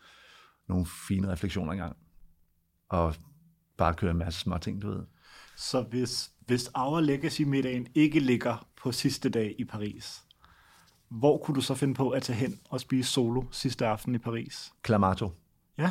[0.69, 1.97] nogle fine refleksioner engang.
[2.88, 3.14] Og
[3.77, 5.03] bare køre en masse små ting, du ved.
[5.57, 10.23] Så hvis, hvis Our Legacy-middagen ikke ligger på sidste dag i Paris,
[11.09, 14.19] hvor kunne du så finde på at tage hen og spise solo sidste aften i
[14.19, 14.73] Paris?
[14.87, 15.31] Clamato.
[15.79, 15.90] Ja,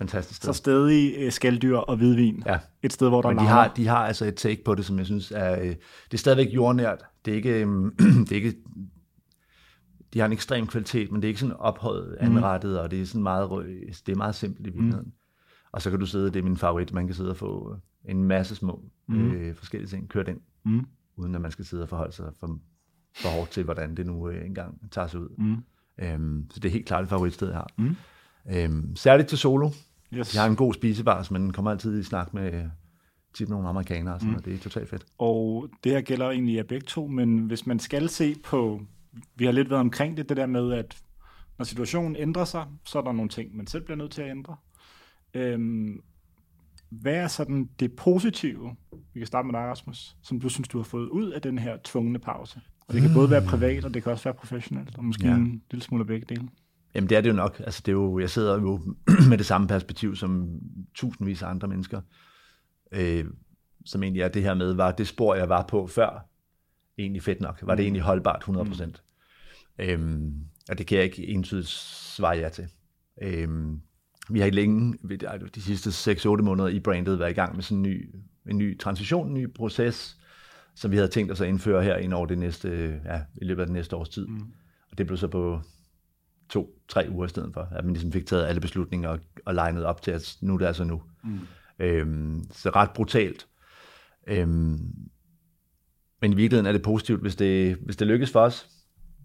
[0.00, 0.52] Fantastisk sted.
[0.52, 2.42] så stadig øh, skalddyr og hvidvin.
[2.46, 2.58] Ja.
[2.82, 3.62] Et sted, hvor der Men de larmer.
[3.62, 5.60] har, de har altså et take på det, som jeg synes er...
[5.60, 5.76] Øh, det
[6.12, 7.04] er stadigvæk jordnært.
[7.24, 7.50] Det er ikke...
[7.64, 7.66] Øh,
[8.28, 8.54] det er ikke
[10.14, 13.06] de har en ekstrem kvalitet, men det er ikke sådan ophøjet anrettet, og det er
[13.06, 15.06] sådan meget, rø- det er meget simpelt i virkeligheden.
[15.06, 15.12] Mm.
[15.72, 18.24] Og så kan du sidde, det er min favorit, man kan sidde og få en
[18.24, 19.30] masse små mm.
[19.32, 20.86] øh, forskellige ting kørt ind, Mm.
[21.16, 22.58] uden at man skal sidde og forholde sig for,
[23.16, 25.28] for hårdt til, hvordan det nu øh, engang tager sig ud.
[25.38, 25.56] Mm.
[26.04, 27.68] Øhm, så det er helt klart et favoritsted, jeg har.
[27.78, 27.96] Mm.
[28.52, 29.70] Øhm, særligt til solo.
[30.14, 30.30] Yes.
[30.30, 32.70] De har en god spisebar, så man kommer altid i snak med
[33.34, 34.36] tit nogle amerikanere, og sådan, mm.
[34.36, 35.06] og det er totalt fedt.
[35.18, 38.80] Og det her gælder egentlig jer begge to, men hvis man skal se på,
[39.36, 41.02] vi har lidt været omkring det, det der med, at
[41.58, 44.30] når situationen ændrer sig, så er der nogle ting, man selv bliver nødt til at
[44.30, 44.56] ændre.
[45.34, 46.00] Øhm,
[46.90, 48.76] hvad er sådan det positive,
[49.14, 51.58] vi kan starte med dig, Rasmus, som du synes, du har fået ud af den
[51.58, 52.60] her tvungne pause?
[52.88, 55.34] Og det kan både være privat, og det kan også være professionelt, og måske ja.
[55.34, 56.48] en lille smule af begge dele.
[56.94, 57.60] Jamen det er det jo nok.
[57.64, 58.80] Altså, det er jo, jeg sidder jo
[59.30, 60.60] med det samme perspektiv som
[60.94, 62.00] tusindvis af andre mennesker,
[62.92, 63.24] øh,
[63.84, 66.28] som egentlig er det her med, var det spor, jeg var på før,
[66.98, 67.58] egentlig fedt nok?
[67.62, 68.84] Var det egentlig holdbart 100%?
[68.84, 68.94] Mm.
[69.78, 70.34] Øhm,
[70.70, 72.68] og det kan jeg ikke entydigt svare ja til.
[73.22, 73.80] Øhm,
[74.30, 74.98] vi har i længe,
[75.54, 78.14] de sidste 6-8 måneder i brandet, været i gang med sådan en ny,
[78.50, 80.16] en ny transition, en ny proces,
[80.74, 83.60] som vi havde tænkt os at indføre her ind over det næste, ja, i løbet
[83.62, 84.26] af det næste års tid.
[84.26, 84.52] Mm.
[84.90, 85.60] Og det blev så på
[86.50, 89.84] to-tre uger i stedet for, at man ligesom fik taget alle beslutninger og, og legnet
[89.84, 91.02] op til, at nu er det altså nu.
[91.24, 91.40] Mm.
[91.78, 93.46] Øhm, så ret brutalt.
[94.26, 94.78] Øhm,
[96.20, 98.68] men i virkeligheden er det positivt, hvis det, hvis det lykkes for os,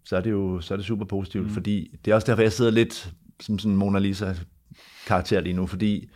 [0.05, 1.49] så er det jo så er det super positivt, mm.
[1.53, 5.65] fordi det er også derfor, jeg sidder lidt som sådan en Mona Lisa-karakter lige nu,
[5.65, 6.09] fordi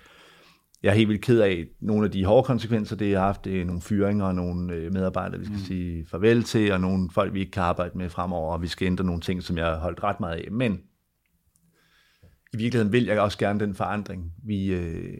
[0.83, 3.45] jeg er helt vildt ked af nogle af de hårde konsekvenser, det har haft.
[3.45, 5.63] Det er nogle fyringer og nogle øh, medarbejdere, vi skal mm.
[5.63, 8.85] sige farvel til, og nogle folk, vi ikke kan arbejde med fremover, og vi skal
[8.85, 10.51] ændre nogle ting, som jeg har holdt ret meget af.
[10.51, 10.81] Men
[12.53, 15.17] i virkeligheden vil jeg også gerne den forandring, vi, øh,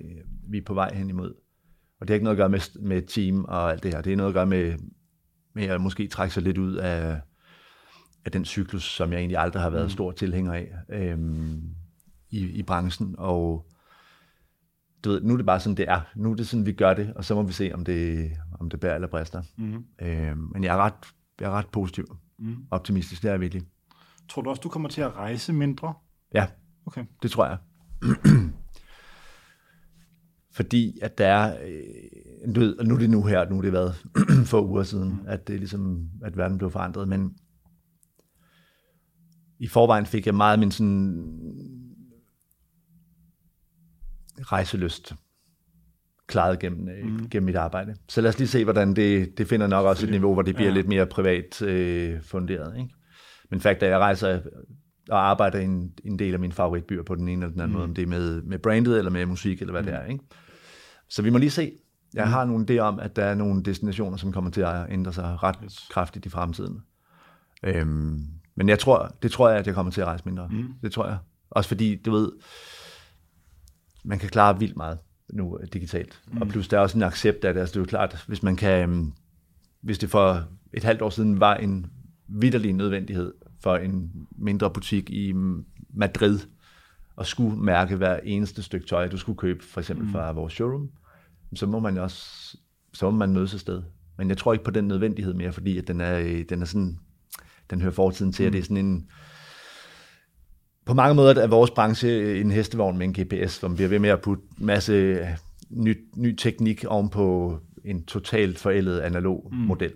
[0.49, 1.33] vi er på vej hen imod.
[1.99, 4.01] Og det har ikke noget at gøre med, med team og alt det her.
[4.01, 4.77] Det er noget at gøre med,
[5.53, 7.21] med at måske trække sig lidt ud af,
[8.25, 9.89] af den cyklus, som jeg egentlig aldrig har været mm.
[9.89, 11.63] stor tilhænger af øhm,
[12.29, 13.15] i, i branchen.
[13.17, 13.69] Og
[15.03, 16.01] du ved, nu er det bare sådan, det er.
[16.15, 18.69] Nu er det sådan, vi gør det, og så må vi se, om det, om
[18.69, 19.41] det bærer eller brister.
[19.57, 19.85] Mm.
[20.01, 20.93] Øhm, men jeg er ret,
[21.39, 22.17] jeg er ret positiv.
[22.39, 22.55] Mm.
[22.71, 23.63] Optimistisk, det er jeg virkelig.
[24.29, 25.93] Tror du også, du kommer til at rejse mindre?
[26.33, 26.47] Ja,
[26.85, 27.05] Okay.
[27.23, 27.57] Det tror jeg.
[30.51, 33.61] Fordi at der er, øh, du ved, og nu er det nu her, nu er
[33.61, 33.95] det været
[34.51, 37.35] for uger siden, at det ligesom, at verden blev forandret, men
[39.59, 41.25] i forvejen fik jeg meget min sådan
[44.39, 45.15] rejselyst
[46.27, 47.29] klaret gennem, mm.
[47.29, 47.95] gennem mit arbejde.
[48.09, 50.55] Så lad os lige se, hvordan det, det finder nok også et niveau, hvor det
[50.55, 50.75] bliver ja.
[50.75, 52.77] lidt mere privat øh, funderet.
[52.77, 52.89] Ikke?
[53.49, 54.41] Men fakt er, at jeg rejser
[55.09, 57.71] og arbejder i en, en del af mine favoritbyer på den ene eller den anden
[57.71, 57.73] mm.
[57.73, 59.87] måde, om det er med, med brandet eller med musik eller hvad mm.
[59.87, 60.05] det er.
[60.05, 60.23] Ikke?
[61.09, 61.71] Så vi må lige se.
[62.13, 62.31] Jeg mm.
[62.31, 65.43] har nogle idéer om, at der er nogle destinationer, som kommer til at ændre sig
[65.43, 65.87] ret yes.
[65.91, 66.83] kraftigt i fremtiden.
[67.63, 68.23] Øhm,
[68.55, 70.47] men jeg tror, det tror jeg, at jeg kommer til at rejse mindre.
[70.47, 70.73] Mm.
[70.81, 71.17] Det tror jeg.
[71.49, 72.31] Også fordi, du ved,
[74.03, 74.97] man kan klare vildt meget
[75.33, 76.21] nu digitalt.
[76.27, 76.41] Mm.
[76.41, 77.59] Og plus der er også en accept af det.
[77.59, 79.13] Altså, det er jo klart, hvis man kan, øhm,
[79.81, 80.43] hvis det for
[80.73, 81.85] et halvt år siden var en
[82.27, 85.33] vidderlig nødvendighed for en mindre butik i
[85.93, 86.39] Madrid
[87.15, 90.11] og skulle mærke hver eneste stykke tøj, du skulle købe, for eksempel mm.
[90.11, 90.89] fra vores showroom,
[91.55, 92.57] så må man også,
[92.93, 93.81] så må man mødes et sted.
[94.17, 96.99] Men jeg tror ikke på den nødvendighed mere, fordi at den er, den er sådan,
[97.69, 98.47] den hører fortiden til, mm.
[98.47, 99.09] at det er sådan en,
[100.85, 104.09] på mange måder er vores branche en hestevogn med en GPS, man bliver ved med
[104.09, 105.27] at putte masse
[105.69, 109.57] ny, ny teknik ovenpå en totalt forældet analog mm.
[109.57, 109.91] model.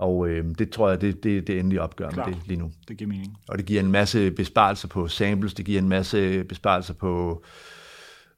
[0.00, 2.28] Og øh, det tror jeg, det, det, det endelige opgør Klart.
[2.28, 2.72] med det lige nu.
[2.88, 3.36] Det giver mening.
[3.48, 7.44] Og det giver en masse besparelser på samples, det giver en masse besparelser på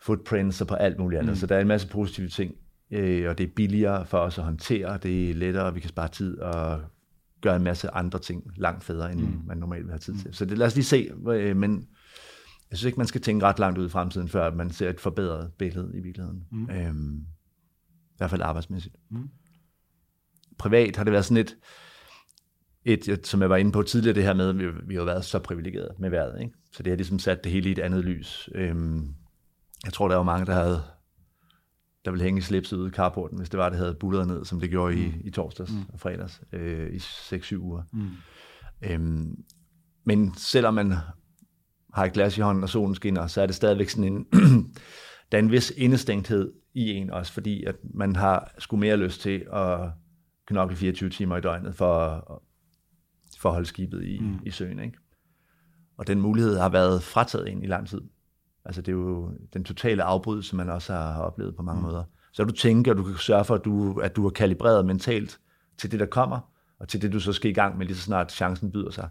[0.00, 1.32] footprints og på alt muligt andet.
[1.32, 1.36] Mm.
[1.36, 2.54] Så der er en masse positive ting,
[2.90, 6.08] øh, og det er billigere for os at håndtere, det er lettere, vi kan spare
[6.08, 6.80] tid og
[7.40, 9.40] gøre en masse andre ting langt federe, end mm.
[9.46, 10.34] man normalt vil have tid til.
[10.34, 11.88] Så det, lad os lige se, øh, men
[12.70, 15.00] jeg synes ikke, man skal tænke ret langt ud i fremtiden, før man ser et
[15.00, 16.44] forbedret billede i virkeligheden.
[16.50, 16.70] Mm.
[16.70, 17.16] Øhm,
[18.10, 18.96] I hvert fald arbejdsmæssigt.
[19.10, 19.28] Mm.
[20.58, 21.46] Privat har det været sådan
[22.84, 25.04] et, et, som jeg var inde på tidligere, det her med, at vi, vi har
[25.04, 26.40] været så privilegeret med vejret.
[26.40, 26.52] Ikke?
[26.72, 28.48] Så det har ligesom sat det hele i et andet lys.
[28.54, 29.14] Øhm,
[29.84, 30.82] jeg tror, der var mange, der havde
[32.04, 34.60] der ville hænge slipset ude i carporten, hvis det var, det havde bulleret ned, som
[34.60, 35.82] det gjorde i, i torsdags mm.
[35.92, 37.82] og fredags, øh, i 6-7 uger.
[37.92, 38.08] Mm.
[38.82, 39.44] Øhm,
[40.04, 40.94] men selvom man
[41.94, 44.26] har et glas i hånden, og solen skinner, så er det stadigvæk sådan en,
[45.32, 49.20] der er en vis indestængthed i en også, fordi at man har sgu mere lyst
[49.20, 49.90] til at
[50.46, 52.42] knokle 24 timer i døgnet for,
[53.38, 54.38] for at holde skibet i, mm.
[54.46, 54.78] i søen.
[54.78, 54.98] Ikke?
[55.96, 58.00] Og den mulighed har været frataget en i lang tid.
[58.64, 61.86] Altså det er jo den totale afbrydelse, man også har oplevet på mange mm.
[61.86, 62.04] måder.
[62.32, 65.40] Så du tænker, at du kan sørge for, at du, at du er kalibreret mentalt
[65.78, 68.02] til det, der kommer, og til det, du så skal i gang med, lige så
[68.02, 69.08] snart chancen byder sig.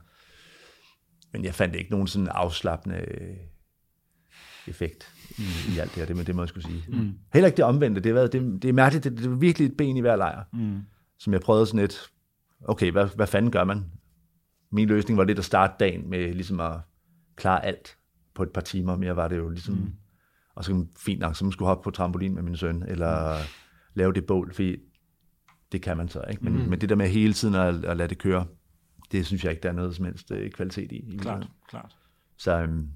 [1.34, 3.06] Men jeg fandt ikke nogen sådan afslappende
[4.68, 6.86] effekt i, i alt det her, det, med, det må jeg skulle sige.
[6.88, 7.14] Mm.
[7.34, 9.66] Heller ikke det omvendte, det, har været, det, det er mærkeligt, det, det er virkelig
[9.66, 10.82] et ben i hver lejr, mm.
[11.22, 12.12] Som jeg prøvede sådan lidt,
[12.68, 13.86] okay, hvad, hvad fanden gør man?
[14.72, 16.80] Min løsning var lidt at starte dagen med ligesom at
[17.36, 17.98] klare alt
[18.34, 19.94] på et par timer, mere var det jo ligesom, mm.
[20.56, 23.44] og så fint nok, så man skulle hoppe på trampolin med min søn, eller mm.
[23.94, 24.76] lave det bål, fordi
[25.72, 26.44] det kan man så, ikke?
[26.44, 26.70] Men, mm.
[26.70, 28.46] men det der med hele tiden at, at lade det køre,
[29.12, 30.96] det synes jeg ikke, der er noget som helst øh, kvalitet i.
[30.96, 31.96] i klart, klart.
[32.38, 32.90] Så um,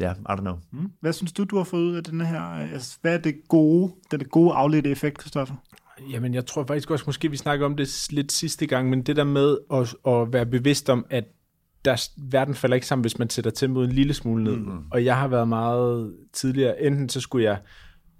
[0.00, 0.58] ja, yeah, I don't know.
[0.70, 0.92] Mm.
[1.00, 2.40] Hvad synes du, du har fået ud af den her?
[2.40, 5.54] Altså, hvad er det gode, den gode afledte effekt, Christoffer?
[6.10, 9.16] Jamen, jeg tror faktisk også, måske vi snakker om det lidt sidste gang, men det
[9.16, 11.24] der med at, at være bevidst om, at
[11.84, 14.56] der, verden falder ikke sammen, hvis man sætter tempoet en lille smule ned.
[14.56, 14.78] Mm.
[14.90, 17.58] Og jeg har været meget tidligere, enten så skulle jeg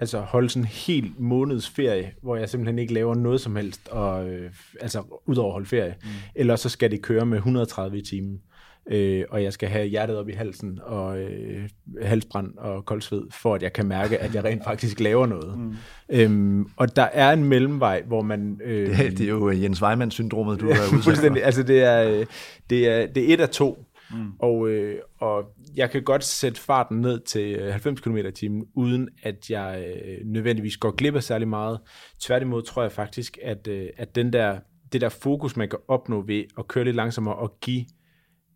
[0.00, 3.88] altså holde sådan en helt måneds ferie, hvor jeg simpelthen ikke laver noget som helst,
[3.88, 5.94] og, øh, altså udover at holde ferie.
[6.02, 6.08] Mm.
[6.34, 8.40] Eller så skal det køre med 130 i timen
[8.90, 11.68] øh, og jeg skal have hjertet op i halsen, og øh,
[12.02, 15.58] halsbrand og koldsved, for at jeg kan mærke, at jeg rent faktisk laver noget.
[15.58, 15.74] Mm.
[16.08, 18.60] Øhm, og der er en mellemvej, hvor man...
[18.64, 21.44] Øh, det, er, det er jo Jens Weimann-syndromet, du har udsat Fuldstændig.
[21.44, 22.26] Altså, det er, øh,
[22.70, 23.84] det, er, det er et af to.
[24.10, 24.32] Mm.
[24.38, 25.44] Og, øh, og
[25.76, 30.18] jeg kan godt sætte farten ned til 90 km i timen, uden at jeg øh,
[30.24, 31.80] nødvendigvis går glip af særlig meget.
[32.20, 34.58] Tværtimod tror jeg faktisk, at, øh, at den der,
[34.92, 37.84] det der fokus, man kan opnå ved at køre lidt langsommere og give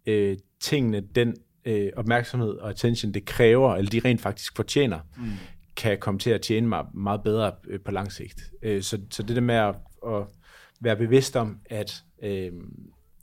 [0.06, 1.34] øh, tingene den
[1.64, 5.24] øh, opmærksomhed og attention, det kræver, eller de rent faktisk fortjener, mm.
[5.76, 8.50] kan komme til at tjene mig meget bedre øh, på lang sigt.
[8.62, 9.74] Øh, så, så det der med at,
[10.06, 10.26] at
[10.80, 12.52] være bevidst om, at, øh,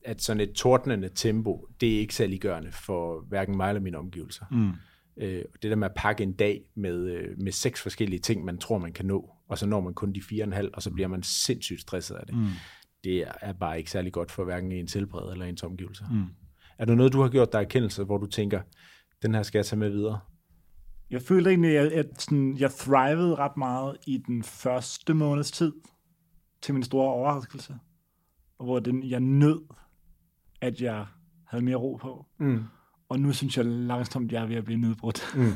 [0.06, 4.46] at sådan et tordnende tempo, det er ikke særliggørende for hverken mig eller mine omgivelser.
[4.52, 4.72] Mm.
[5.24, 8.58] Øh, det der med at pakke en dag med, øh, med seks forskellige ting, man
[8.58, 10.82] tror, man kan nå, og så når man kun de fire og en halv, og
[10.82, 12.36] så bliver man sindssygt stresset af det.
[12.36, 12.48] Mm.
[13.04, 16.06] Det er bare ikke særlig godt for hverken ens helbred eller ens omgivelser.
[16.12, 16.26] Mm.
[16.80, 18.62] Er der noget, du har gjort dig erkendelse, hvor du tænker,
[19.22, 20.20] den her skal jeg tage med videre?
[21.10, 25.74] Jeg følte egentlig, at, at sådan, jeg thrivede ret meget i den første måneds tid,
[26.62, 27.76] til min store overraskelse,
[28.58, 29.62] hvor den, jeg nød,
[30.62, 31.06] at jeg
[31.48, 32.26] havde mere ro på.
[32.38, 32.64] Mm.
[33.10, 35.34] Og nu synes jeg langsomt, jeg er ved at blive nedbrudt.
[35.36, 35.54] Mm.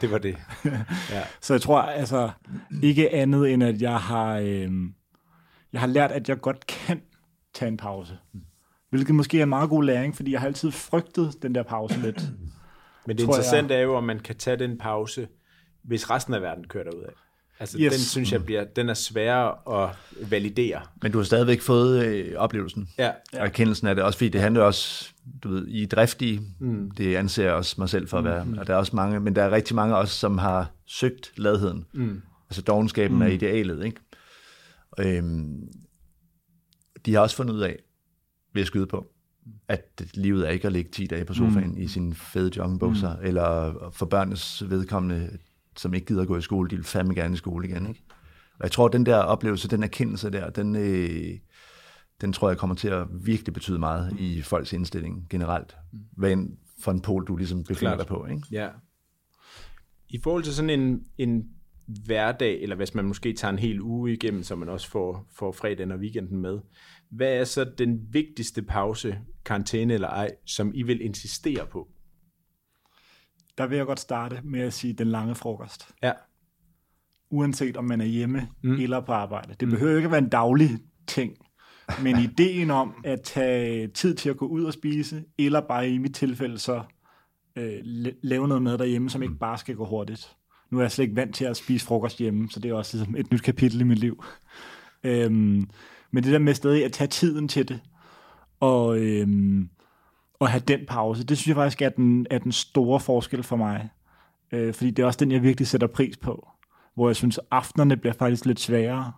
[0.00, 0.36] Det var det.
[1.10, 1.22] ja.
[1.40, 2.30] Så jeg tror altså
[2.82, 4.70] ikke andet end, at jeg har, øh,
[5.72, 7.02] jeg har lært, at jeg godt kan
[7.54, 8.18] tage en pause.
[8.32, 8.40] Mm.
[8.90, 12.00] Hvilket måske er en meget god læring, fordi jeg har altid frygtet den der pause
[12.00, 12.22] lidt.
[13.06, 13.80] Men det interessante jeg...
[13.80, 15.28] er jo, om man kan tage den pause,
[15.82, 17.12] hvis resten af verden kører derud af.
[17.60, 17.92] Altså, yes.
[17.92, 19.96] den synes jeg bliver, den er sværere at
[20.30, 20.80] validere.
[21.02, 23.08] Men du har stadigvæk fået øh, oplevelsen ja.
[23.08, 25.10] og erkendelsen af det, også fordi det handler også,
[25.42, 26.90] du ved, i driftige, mm.
[26.90, 28.58] det anser jeg også mig selv for at være, mm.
[28.58, 31.86] og der er også mange, men der er rigtig mange også, som har søgt ladheden.
[31.92, 32.22] Mm.
[32.50, 33.22] Altså dogenskaben mm.
[33.22, 34.00] er idealet, ikke?
[34.98, 35.68] Øhm,
[37.06, 37.78] de har også fundet ud af,
[38.52, 39.06] vil jeg skyde på,
[39.68, 41.80] at livet er ikke at ligge 10 dage på sofaen mm.
[41.80, 43.24] i sin fede joggingbukser, mm.
[43.24, 45.38] eller for børnenes vedkommende,
[45.76, 47.86] som ikke gider at gå i skole, de vil fandme gerne i skole igen.
[47.86, 48.02] Ikke?
[48.58, 51.38] Og jeg tror, at den der oplevelse, den erkendelse der, den, øh,
[52.20, 54.18] den tror jeg kommer til at virkelig betyde meget mm.
[54.20, 55.76] i folks indstilling generelt.
[56.16, 58.26] Hvad end for en pol, du ligesom befinder dig på.
[58.26, 58.42] Ikke?
[58.50, 58.68] Ja.
[60.08, 61.50] I forhold til sådan en, en
[62.04, 65.52] hverdag, eller hvis man måske tager en hel uge igennem, så man også får, får
[65.52, 66.58] fredagen og weekenden med,
[67.10, 71.88] hvad er så den vigtigste pause, karantæne eller ej, som I vil insistere på?
[73.58, 75.88] Der vil jeg godt starte med at sige den lange frokost.
[76.02, 76.12] Ja.
[77.30, 78.80] Uanset om man er hjemme mm.
[78.80, 79.54] eller på arbejde.
[79.60, 79.74] Det mm.
[79.74, 80.70] behøver ikke at være en daglig
[81.06, 81.36] ting.
[82.02, 85.98] Men ideen om at tage tid til at gå ud og spise, eller bare i
[85.98, 86.82] mit tilfælde så
[87.56, 87.72] øh,
[88.22, 89.38] lave noget mad derhjemme, som ikke mm.
[89.38, 90.36] bare skal gå hurtigt.
[90.70, 92.96] Nu er jeg slet ikke vant til at spise frokost hjemme, så det er også
[92.96, 94.24] ligesom et nyt kapitel i mit liv.
[95.04, 95.70] Øhm,
[96.10, 97.80] men det der med stadig at tage tiden til det,
[98.60, 99.68] og, øhm,
[100.40, 101.24] og have den pause.
[101.24, 103.88] Det synes jeg faktisk er den, er den store forskel for mig.
[104.52, 106.48] Øh, fordi det er også den, jeg virkelig sætter pris på.
[106.94, 109.12] Hvor jeg synes, aftenerne bliver faktisk lidt sværere.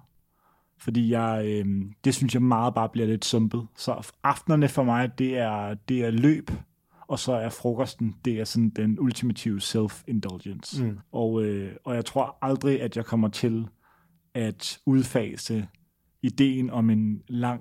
[0.79, 3.67] Fordi jeg, øh, det synes jeg meget bare bliver lidt sumpet.
[3.77, 6.51] Så aftenerne for mig, det er, det er løb,
[7.13, 10.85] og så er frokosten, det er sådan den ultimative self-indulgence.
[10.85, 10.99] Mm.
[11.13, 13.69] Og, øh, og jeg tror aldrig, at jeg kommer til
[14.35, 15.69] at udfase
[16.23, 17.61] ideen om en lang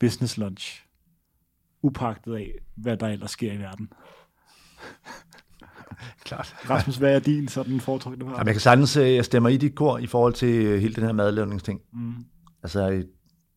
[0.00, 0.86] business lunch,
[1.82, 3.92] upagtet af, hvad der ellers sker i verden.
[6.24, 6.56] Klart.
[6.70, 8.32] Rasmus, hvad er din sådan foretrukne var?
[8.32, 10.94] Jamen, jeg kan sagtens, øh, jeg stemmer i dit kor i forhold til øh, hele
[10.94, 11.80] den her madlavningsting.
[11.92, 12.14] Mm.
[12.62, 13.04] Altså,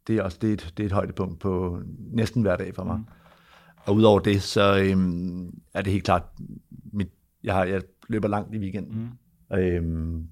[0.08, 1.82] det er også det er et, det er et højdepunkt på
[2.14, 2.98] næsten hver dag for mig.
[2.98, 3.06] Mm.
[3.89, 6.23] Og udover det, så øhm, er det helt klart,
[6.93, 7.08] mit,
[7.43, 9.12] jeg, har, jeg løber langt i weekenden.
[9.52, 9.58] Mm.
[9.58, 10.28] Øhm,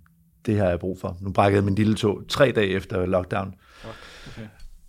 [0.46, 1.18] det har jeg brug for.
[1.22, 3.54] Nu brækkede min lille tog tre dage efter lockdown.
[3.84, 4.48] Okay.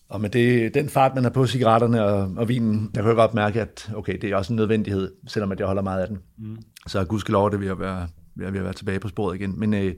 [0.09, 3.35] Og med det, den fart, man har på cigaretterne og, og vinen, jeg kan godt
[3.35, 6.19] mærke, at okay, det er også en nødvendighed, selvom at jeg holder meget af den.
[6.39, 6.57] Mm.
[6.87, 9.61] Så gudskelov, det vil jeg være, vil jeg være tilbage på sporet igen.
[9.61, 9.95] Men øh,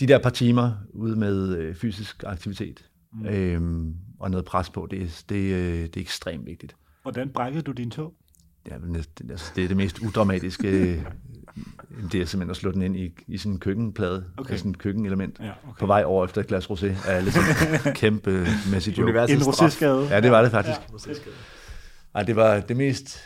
[0.00, 3.26] de der par timer ude med øh, fysisk aktivitet mm.
[3.26, 3.84] øh,
[4.20, 6.76] og noget pres på, det, det, øh, det er ekstremt vigtigt.
[7.06, 8.14] Hvordan brækkede du din tog?
[8.70, 10.70] Ja, men det, altså, det er det mest udramatiske.
[12.12, 14.56] det er simpelthen at slå den ind i, i sådan en køkkenplade, okay.
[14.56, 15.78] sådan et køkkenelement, ja, okay.
[15.78, 17.36] på vej over efter et glas rosé, er lidt
[18.00, 19.32] kæmpe message joke.
[19.32, 20.08] En rosé-skade.
[20.14, 20.78] Ja, det var det faktisk.
[21.06, 21.12] Ja,
[22.14, 23.18] Ej, det var det mest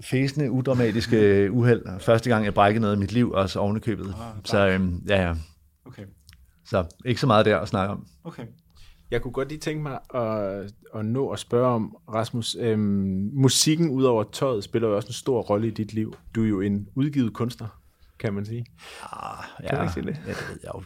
[0.00, 2.00] fæsende, udramatiske uheld.
[2.00, 4.06] Første gang, jeg brækkede noget i mit liv, og så ovenikøbet.
[4.06, 5.34] Ah, så øhm, ja, ja.
[5.86, 6.02] Okay.
[6.64, 8.06] Så ikke så meget der at snakke om.
[8.24, 8.42] Okay.
[9.14, 13.90] Jeg kunne godt lige tænke mig at, at nå at spørge om, Rasmus, øhm, musikken
[13.90, 16.14] ud over tøjet spiller jo også en stor rolle i dit liv.
[16.34, 17.82] Du er jo en udgivet kunstner,
[18.18, 18.66] kan man sige.
[19.02, 20.20] Ah, ja, kan man sige det?
[20.26, 20.82] Ja, det ved jeg jo.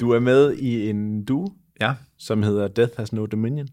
[0.00, 1.94] Du er med i en duo, ja.
[2.18, 3.68] som hedder Death Has No Dominion.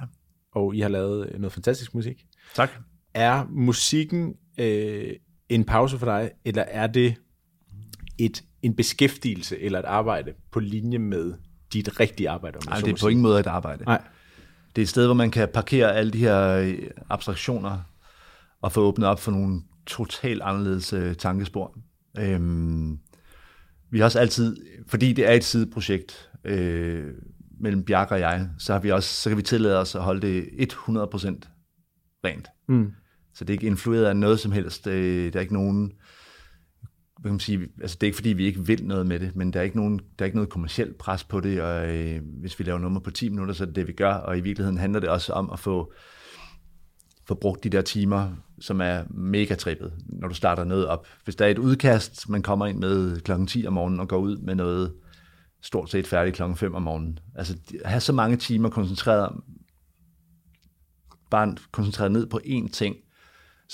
[0.00, 0.06] Ja.
[0.52, 2.26] Og I har lavet noget fantastisk musik.
[2.54, 2.70] Tak.
[3.14, 5.12] Er musikken øh,
[5.48, 7.14] en pause for dig, eller er det
[8.18, 11.34] et, en beskæftigelse eller et arbejde på linje med
[11.74, 12.58] dit rigtige arbejde.
[12.66, 13.84] Nej, det er på ingen måde et arbejde.
[13.84, 14.02] Nej.
[14.76, 16.78] Det er et sted, hvor man kan parkere alle de her øh,
[17.10, 17.78] abstraktioner
[18.62, 21.78] og få åbnet op for nogle totalt anderledes øh, tankespor.
[22.18, 22.98] Øhm,
[23.90, 24.56] vi har også altid,
[24.86, 27.12] fordi det er et sideprojekt øh,
[27.60, 30.20] mellem Bjarke og jeg, så, har vi også, så kan vi tillade os at holde
[30.20, 30.88] det 100%
[32.24, 32.48] rent.
[32.68, 32.92] Mm.
[33.34, 34.86] Så det er ikke influeret af noget som helst.
[34.86, 35.92] Øh, der er ikke nogen
[37.28, 39.52] kan man sige, altså det er ikke fordi, vi ikke vil noget med det, men
[39.52, 42.58] der er ikke, nogen, der er ikke noget kommersielt pres på det, og øh, hvis
[42.58, 44.78] vi laver nummer på 10 minutter, så er det det, vi gør, og i virkeligheden
[44.78, 45.92] handler det også om at få,
[47.26, 51.06] få brugt de der timer, som er mega trippet, når du starter noget op.
[51.24, 54.18] Hvis der er et udkast, man kommer ind med klokken 10 om morgenen og går
[54.18, 54.92] ud med noget
[55.62, 57.18] stort set færdigt klokken 5 om morgenen.
[57.34, 59.32] Altså at have så mange timer koncentreret
[61.30, 62.96] bare koncentreret ned på én ting,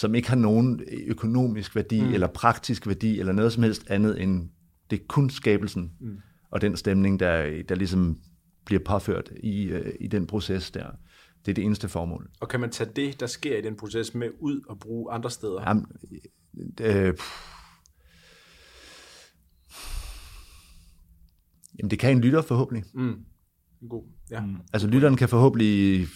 [0.00, 2.12] som ikke har nogen økonomisk værdi, mm.
[2.12, 4.50] eller praktisk værdi, eller noget som helst andet end
[4.90, 6.18] det er kun skabelsen mm.
[6.50, 8.20] og den stemning, der, der ligesom
[8.64, 10.86] bliver påført i, øh, i den proces der.
[11.44, 12.30] Det er det eneste formål.
[12.40, 15.30] Og kan man tage det, der sker i den proces, med ud og bruge andre
[15.30, 15.62] steder?
[15.68, 15.86] Jamen,
[16.80, 17.14] øh,
[21.78, 22.84] Jamen, det kan en lytter forhåbentlig.
[22.94, 23.24] Mm.
[23.88, 24.04] God.
[24.30, 24.40] Ja.
[24.40, 24.56] Mm.
[24.72, 26.06] Altså, lytteren kan forhåbentlig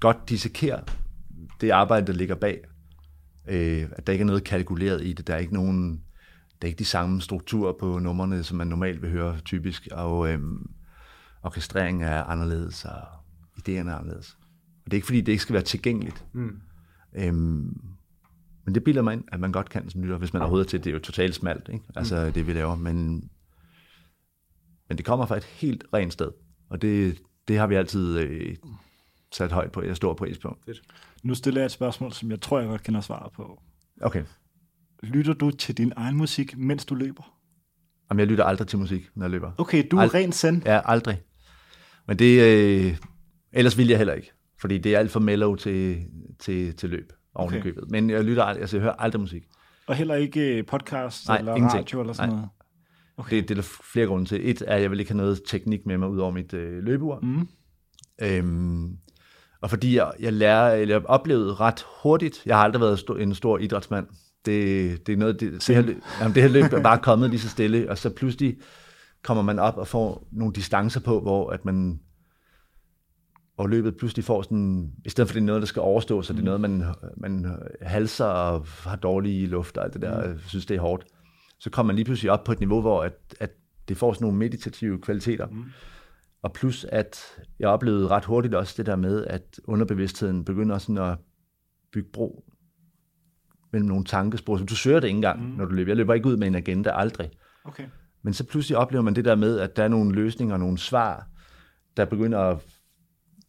[0.00, 0.84] godt dissekere
[1.60, 2.64] det arbejde, der ligger bag.
[3.48, 5.26] Øh, at der ikke er noget kalkuleret i det.
[5.26, 6.02] Der er ikke nogen,
[6.62, 9.88] der er ikke de samme strukturer på numrene, som man normalt vil høre typisk.
[9.92, 10.40] Og øh,
[11.42, 13.02] orkestreringen er anderledes, og
[13.58, 14.36] idéerne er anderledes.
[14.84, 16.24] Og det er ikke fordi, det ikke skal være tilgængeligt.
[16.32, 16.60] Mm.
[17.14, 17.80] Øhm,
[18.64, 20.84] men det bilder mig ind, at man godt kan som lytter, hvis man overhovedet til.
[20.84, 21.84] Det er jo totalt smalt, ikke?
[21.96, 22.32] altså mm.
[22.32, 22.74] det vi laver.
[22.76, 23.30] Men,
[24.88, 26.30] men det kommer fra et helt rent sted.
[26.68, 28.56] Og det, det har vi altid øh,
[29.32, 30.58] sat højt på, jeg står pris på.
[30.64, 30.82] Fedt.
[31.22, 33.62] Nu stiller jeg et spørgsmål, som jeg tror, jeg godt kender svaret på.
[34.02, 34.24] Okay.
[35.02, 37.36] Lytter du til din egen musik, mens du løber?
[38.10, 39.52] Jamen, jeg lytter aldrig til musik, når jeg løber.
[39.58, 40.62] Okay, du er Ald- ren send.
[40.66, 41.22] Ja, aldrig.
[42.08, 42.96] Men det, øh,
[43.52, 46.04] ellers vil jeg heller ikke, fordi det er alt for mellow til,
[46.38, 47.62] til, til løb oven okay.
[47.62, 47.90] købet.
[47.90, 49.42] Men jeg lytter aldrig, altså jeg hører aldrig musik.
[49.86, 51.78] Og heller ikke øh, podcast Nej, eller ingenting.
[51.80, 52.36] radio eller sådan Nej.
[52.36, 52.50] noget?
[53.16, 53.36] Okay.
[53.36, 54.50] Det, det er der flere grunde til.
[54.50, 56.82] Et er, at jeg vil ikke have noget teknik med mig ud over mit øh,
[56.82, 57.20] løbeur.
[57.20, 57.48] Mm.
[58.22, 58.96] Øhm,
[59.62, 63.34] og fordi jeg, jeg lærer, eller jeg oplevede ret hurtigt, jeg har aldrig været en
[63.34, 64.06] stor idrætsmand,
[64.46, 67.40] det, det er noget, det, det, her, jamen, det her løb er bare kommet lige
[67.40, 68.56] så stille, og så pludselig
[69.22, 72.00] kommer man op og får nogle distancer på, hvor at man
[73.60, 76.32] hvor løbet pludselig får sådan, i stedet for det er noget, der skal overstås, så
[76.32, 76.84] det er noget, man,
[77.16, 80.38] man halser og har dårlig luft og alt det der, mm.
[80.46, 81.04] synes, det er hårdt.
[81.58, 83.50] Så kommer man lige pludselig op på et niveau, hvor at, at
[83.88, 85.46] det får sådan nogle meditative kvaliteter.
[85.46, 85.64] Mm.
[86.42, 87.20] Og plus, at
[87.58, 91.18] jeg oplevede ret hurtigt også det der med, at underbevidstheden begynder sådan at
[91.92, 92.44] bygge bro
[93.72, 95.56] mellem nogle tankespor, så du søger det ikke engang, mm.
[95.56, 95.90] når du løber.
[95.90, 97.30] Jeg løber ikke ud med en agenda, aldrig.
[97.64, 97.84] Okay.
[98.22, 101.28] Men så pludselig oplever man det der med, at der er nogle løsninger, nogle svar,
[101.96, 102.58] der begynder at,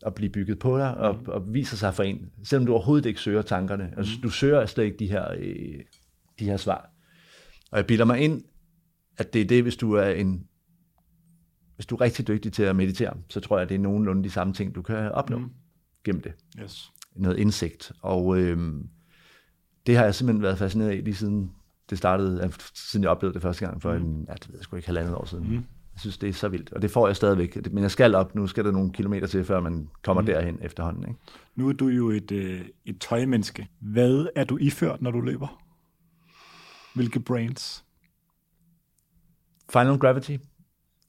[0.05, 1.27] at blive bygget på dig og, mm.
[1.27, 3.83] og viser sig for en, selvom du overhovedet ikke søger tankerne.
[3.83, 3.97] Mm.
[3.97, 5.79] Altså, du søger slet ikke de her, øh,
[6.39, 6.89] de her svar.
[7.71, 8.43] Og jeg bilder mig ind,
[9.17, 10.47] at det er det, hvis du er en
[11.81, 14.23] hvis du er rigtig dygtig til at meditere, så tror jeg, at det er nogenlunde
[14.23, 15.51] de samme ting, du kan opnå mm.
[16.03, 16.33] gennem det.
[16.61, 16.91] Yes.
[17.15, 17.91] Noget indsigt.
[18.01, 18.73] Og øh,
[19.85, 21.51] det har jeg simpelthen været fascineret af lige siden
[21.89, 24.05] det startede, siden jeg oplevede det første gang for mm.
[24.05, 25.47] en, ja, det ved jeg sgu ikke, halvandet år siden.
[25.47, 25.53] Mm.
[25.93, 27.71] Jeg synes, det er så vildt, og det får jeg stadigvæk.
[27.71, 30.25] Men jeg skal op, nu skal der nogle kilometer til, før man kommer mm.
[30.25, 31.03] derhen efterhånden.
[31.03, 31.19] Ikke?
[31.55, 33.69] Nu er du jo et, øh, et tøjmenneske.
[33.79, 35.61] Hvad er du iført, når du løber?
[36.95, 37.85] Hvilke brands?
[39.69, 40.37] Final Gravity.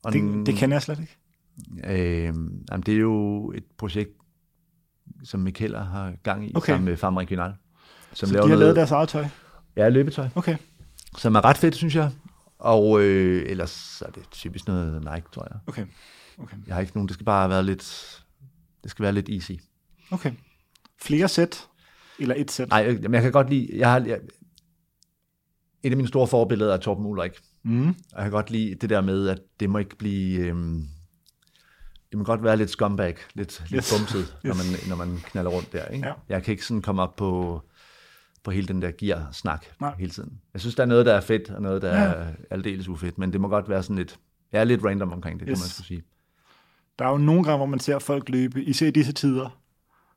[0.02, 1.16] Og det, det kender jeg slet ikke.
[1.84, 4.10] Øh, jamen, det er jo et projekt,
[5.24, 6.66] som Michael har gang i, okay.
[6.66, 7.52] sammen med Farm Regional.
[8.12, 9.24] Som Så laver de har noget, lavet deres eget tøj?
[9.76, 10.28] Ja, løbetøj.
[10.34, 10.56] Okay.
[11.18, 12.10] Som er ret fedt, synes jeg.
[12.58, 15.60] Og øh, ellers er det typisk noget Nike, tror jeg.
[15.66, 15.86] Okay.
[16.38, 16.56] okay.
[16.66, 18.18] Jeg har ikke nogen, det skal bare være lidt,
[18.82, 19.52] det skal være lidt easy.
[20.10, 20.32] Okay.
[21.02, 21.68] Flere sæt?
[22.18, 22.68] Eller et sæt?
[22.68, 24.20] Nej, men jeg kan godt lide, jeg har, jeg,
[25.82, 27.32] et af mine store forbilleder er Torben Ulrik.
[27.62, 27.88] Mm.
[27.88, 30.46] Og jeg kan godt lide det der med, at det må ikke blive...
[30.46, 30.88] Øhm,
[32.10, 33.70] det må godt være lidt scumbag, lidt, yes.
[33.70, 34.44] lidt bumset, yes.
[34.44, 35.84] når, man, når man knaller rundt der.
[35.84, 36.06] Ikke?
[36.06, 36.12] Ja.
[36.28, 37.62] Jeg kan ikke sådan komme op på,
[38.42, 39.94] på hele den der gear-snak Nej.
[39.98, 40.40] hele tiden.
[40.52, 42.02] Jeg synes, der er noget, der er fedt, og noget, der ja.
[42.02, 44.18] er aldeles ufedt, men det må godt være sådan lidt...
[44.52, 45.58] Jeg er lidt random omkring det, yes.
[45.58, 46.02] kan man skulle sige.
[46.98, 49.58] Der er jo nogle gange, hvor man ser folk løbe, især i disse tider,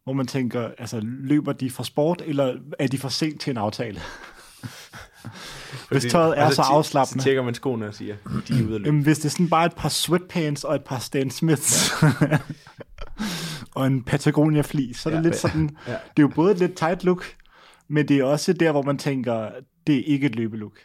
[0.04, 3.58] hvor man tænker, altså løber de for sport, eller er de for sent til en
[3.58, 4.00] aftale?
[5.90, 7.22] Hvis tøjet er så, så afslappende.
[7.22, 8.16] Så tjekker man skoene og siger,
[8.48, 9.02] de er ude løbe.
[9.02, 11.92] Hvis det er sådan bare et par sweatpants og et par Stan Smiths,
[13.76, 15.92] og en Patagonia fleece, så er det ja, lidt sådan, ja.
[15.92, 17.26] det er jo både et lidt tight look,
[17.88, 19.50] men det er også der, hvor man tænker,
[19.88, 20.80] det er ikke et løbelook.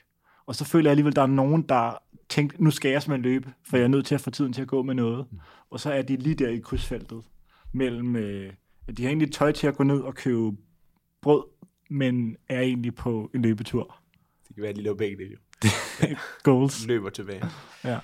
[0.47, 3.53] Og så føler jeg alligevel, der er nogen, der tænker, nu skal jeg simpelthen løbe,
[3.69, 5.27] for jeg er nødt til at få tiden til at gå med noget.
[5.71, 7.23] Og så er de lige der i krydsfeltet,
[7.73, 8.53] mellem, øh,
[8.89, 10.57] at de har egentlig tøj til at gå ned og købe
[11.23, 11.43] brød,
[11.91, 14.00] men er egentlig på en løbetur.
[14.61, 15.37] Kan være, at de laver begge det jo.
[16.45, 16.87] Goals.
[16.87, 17.45] Løber tilbage.
[17.85, 17.99] Ja.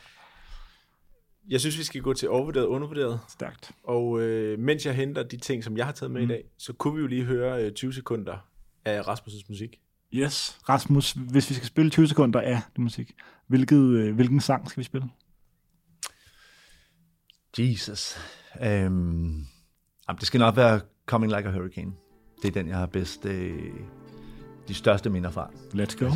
[1.48, 3.20] Jeg synes, vi skal gå til overvurderet og undervurderet.
[3.28, 3.70] Stærkt.
[3.84, 6.30] Og øh, mens jeg henter de ting, som jeg har taget med mm.
[6.30, 8.36] i dag, så kunne vi jo lige høre øh, 20 sekunder
[8.84, 9.80] af Rasmus' musik.
[10.14, 10.58] Yes.
[10.68, 13.12] Rasmus, hvis vi skal spille 20 sekunder af det musik,
[13.46, 15.08] hvilket, øh, hvilken sang skal vi spille?
[17.58, 18.18] Jesus.
[18.86, 19.46] Um,
[20.20, 21.92] det skal nok være Coming Like a Hurricane.
[22.42, 23.72] Det er den, jeg har bedst øh,
[24.68, 25.50] de største minder fra.
[25.74, 26.10] Let's go.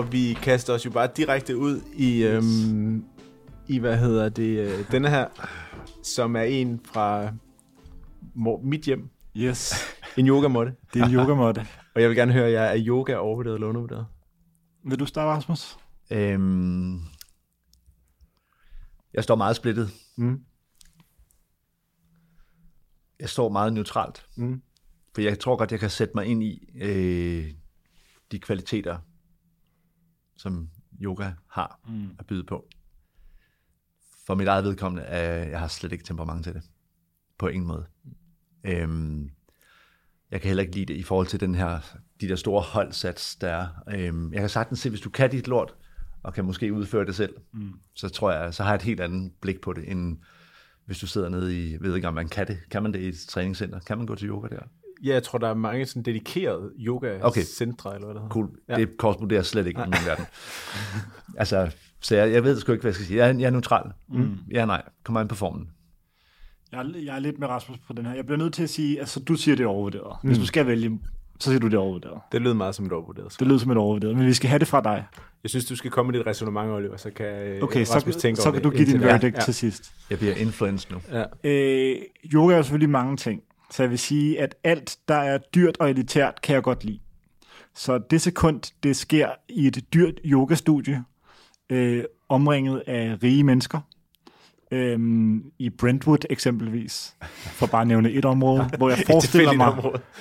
[0.00, 3.04] Og vi kaster os jo bare direkte ud i, øhm,
[3.70, 5.28] i hvad hedder det, øh, denne her,
[6.02, 7.32] som er en fra
[8.62, 9.10] mit hjem.
[9.36, 9.74] Yes.
[10.16, 10.74] En yogamåtte.
[10.94, 11.60] Det er en yogamåtte.
[11.94, 14.06] og jeg vil gerne høre, at jeg er yoga overvurderet eller undervurderet?
[14.84, 15.78] Vil du starte, Rasmus?
[16.10, 17.00] Øhm,
[19.14, 19.90] jeg står meget splittet.
[20.16, 20.40] Mm.
[23.20, 24.26] Jeg står meget neutralt.
[24.36, 24.62] Mm.
[25.14, 27.52] For jeg tror godt, jeg kan sætte mig ind i øh,
[28.32, 28.98] de kvaliteter,
[30.36, 32.10] som yoga har mm.
[32.18, 32.68] at byde på.
[34.30, 36.62] For mit eget vedkommende, er, jeg har slet ikke temperament til det.
[37.38, 37.86] På ingen måde.
[38.64, 39.30] Øhm,
[40.30, 41.78] jeg kan heller ikke lide det i forhold til den her,
[42.20, 43.68] de der store holdsats, der er.
[43.94, 45.74] Øhm, jeg kan sagtens se, hvis du kan dit lort,
[46.22, 47.72] og kan måske udføre det selv, mm.
[47.94, 50.18] så tror jeg, så har jeg et helt andet blik på det, end
[50.86, 53.08] hvis du sidder nede i, ved ikke om man kan det, kan man det i
[53.08, 53.80] et træningscenter?
[53.80, 54.62] Kan man gå til yoga der?
[55.04, 57.96] Ja, jeg tror, der er mange sådan dedikerede yoga-centre, okay.
[57.96, 58.28] eller hvad det hedder.
[58.28, 58.50] Cool.
[58.68, 58.76] Ja.
[58.76, 60.24] Det korresponderer slet ikke i min verden.
[61.42, 63.18] altså, så jeg, jeg ved sgu ikke, hvad jeg skal sige.
[63.18, 63.90] Jeg er, jeg er neutral.
[64.08, 64.38] Mm.
[64.52, 64.82] Ja, nej.
[65.04, 65.68] Kommer an på formen.
[66.72, 68.14] Jeg er, jeg er lidt med Rasmus på den her.
[68.14, 70.16] Jeg bliver nødt til at sige, altså du siger, det er overvurderet.
[70.22, 70.42] Hvis mm.
[70.42, 71.00] du skal vælge,
[71.40, 72.20] så siger du, det er overvurderet.
[72.32, 73.36] Det lyder meget som et overvurderet.
[73.38, 75.04] Det lyder som et overvurderet, men vi skal have det fra dig.
[75.42, 78.20] Jeg synes, du skal komme med dit resonemang, Oliver, så kan øh, okay, Rasmus så,
[78.20, 79.40] tænke så over kan det, du give din verdict Ja.
[79.40, 79.92] til sidst.
[80.10, 81.00] Jeg bliver influenced nu.
[81.12, 81.24] Ja.
[81.44, 81.96] Øh,
[82.32, 85.76] yoga er jo selvfølgelig mange ting, så jeg vil sige, at alt, der er dyrt
[85.80, 86.98] og elitært, kan jeg godt lide.
[87.74, 91.04] Så det sekund, det sker i et dyrt yogastudie,
[91.70, 93.80] øh, omringet af rige mennesker,
[94.70, 99.74] øhm, i Brentwood eksempelvis, for bare at nævne et område, hvor jeg forestiller mig,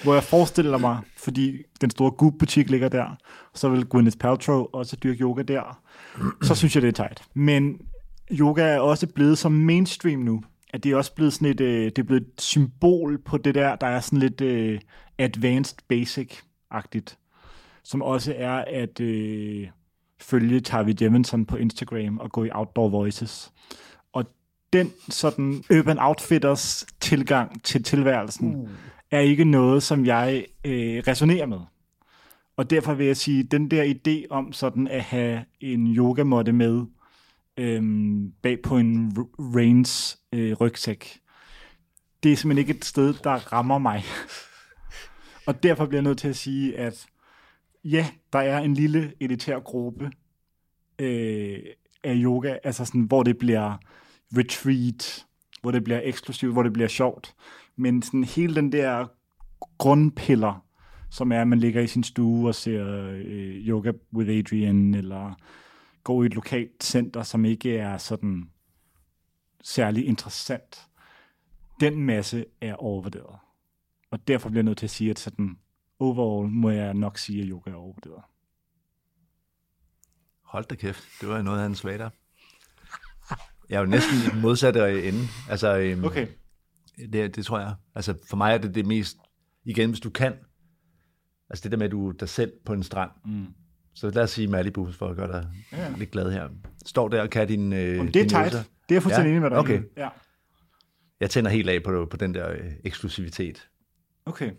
[0.04, 3.18] hvor jeg forestiller mig, fordi den store Goop-butik ligger der,
[3.54, 5.82] så vil Gwyneth Paltrow også dyrke yoga der,
[6.42, 7.24] så synes jeg, det er tight.
[7.34, 7.82] Men
[8.32, 10.44] yoga er også blevet så mainstream nu,
[10.74, 13.56] at det er også blevet sådan et, øh, det er blevet et symbol på det
[13.56, 14.80] der, der er sådan lidt øh,
[15.18, 17.18] advanced basic-agtigt,
[17.84, 19.68] som også er at øh,
[20.22, 23.52] følge Tavi Jevinson på Instagram og gå i Outdoor Voices.
[24.14, 24.26] Og
[24.74, 28.70] den sådan Urban Outfitters tilgang til tilværelsen uh.
[29.12, 31.60] er ikke noget, som jeg øh, resonerer med.
[32.58, 36.86] Og derfor vil jeg sige, den der idé om sådan at have en yogamåtte med
[37.58, 41.20] øhm, bag på en Reigns øh, rygsæk,
[42.24, 44.04] det er simpelthen ikke et sted, der rammer mig.
[45.48, 47.06] Og derfor bliver jeg nødt til at sige, at
[47.84, 50.12] ja, der er en lille elitær gruppe
[51.00, 51.60] øh,
[52.04, 53.78] af yoga, altså sådan, hvor det bliver
[54.38, 55.26] retreat,
[55.62, 57.36] hvor det bliver eksklusivt, hvor det bliver sjovt.
[57.76, 59.08] Men sådan hele den der
[59.78, 60.66] grundpiller,
[61.10, 65.34] som er, at man ligger i sin stue og ser øh, yoga with Adrian, eller
[66.04, 68.50] går i et lokalt center, som ikke er sådan
[69.64, 70.88] særlig interessant.
[71.80, 73.40] Den masse er overvurderet.
[74.12, 75.58] Og derfor bliver jeg nødt til at sige, at sådan
[76.00, 78.24] overall må jeg nok sige, at yoga er overvurderet.
[80.44, 82.10] Hold da kæft, det var noget af en svater.
[83.70, 85.20] Jeg er jo næsten modsatte ende.
[85.50, 86.28] Altså, øhm, Okay.
[87.14, 87.76] det, det tror jeg.
[87.96, 89.18] Altså, for mig er det det mest,
[89.66, 90.34] igen, hvis du kan,
[91.50, 93.46] altså det der med, at du er dig selv på en strand, mm.
[93.96, 95.94] så lad os sige Malibu, for at gøre dig Ja.
[95.98, 96.50] lidt glad her.
[96.86, 98.36] Står der og kan din øh, Om det er tight.
[98.36, 98.64] øvelser.
[98.64, 99.82] Det er jeg fuldstændig Ja, enig med dig okay.
[99.98, 100.10] Ja.
[101.20, 103.70] Jeg tænder helt af på, på den der øh, eksklusivitet.
[104.26, 104.52] Okay.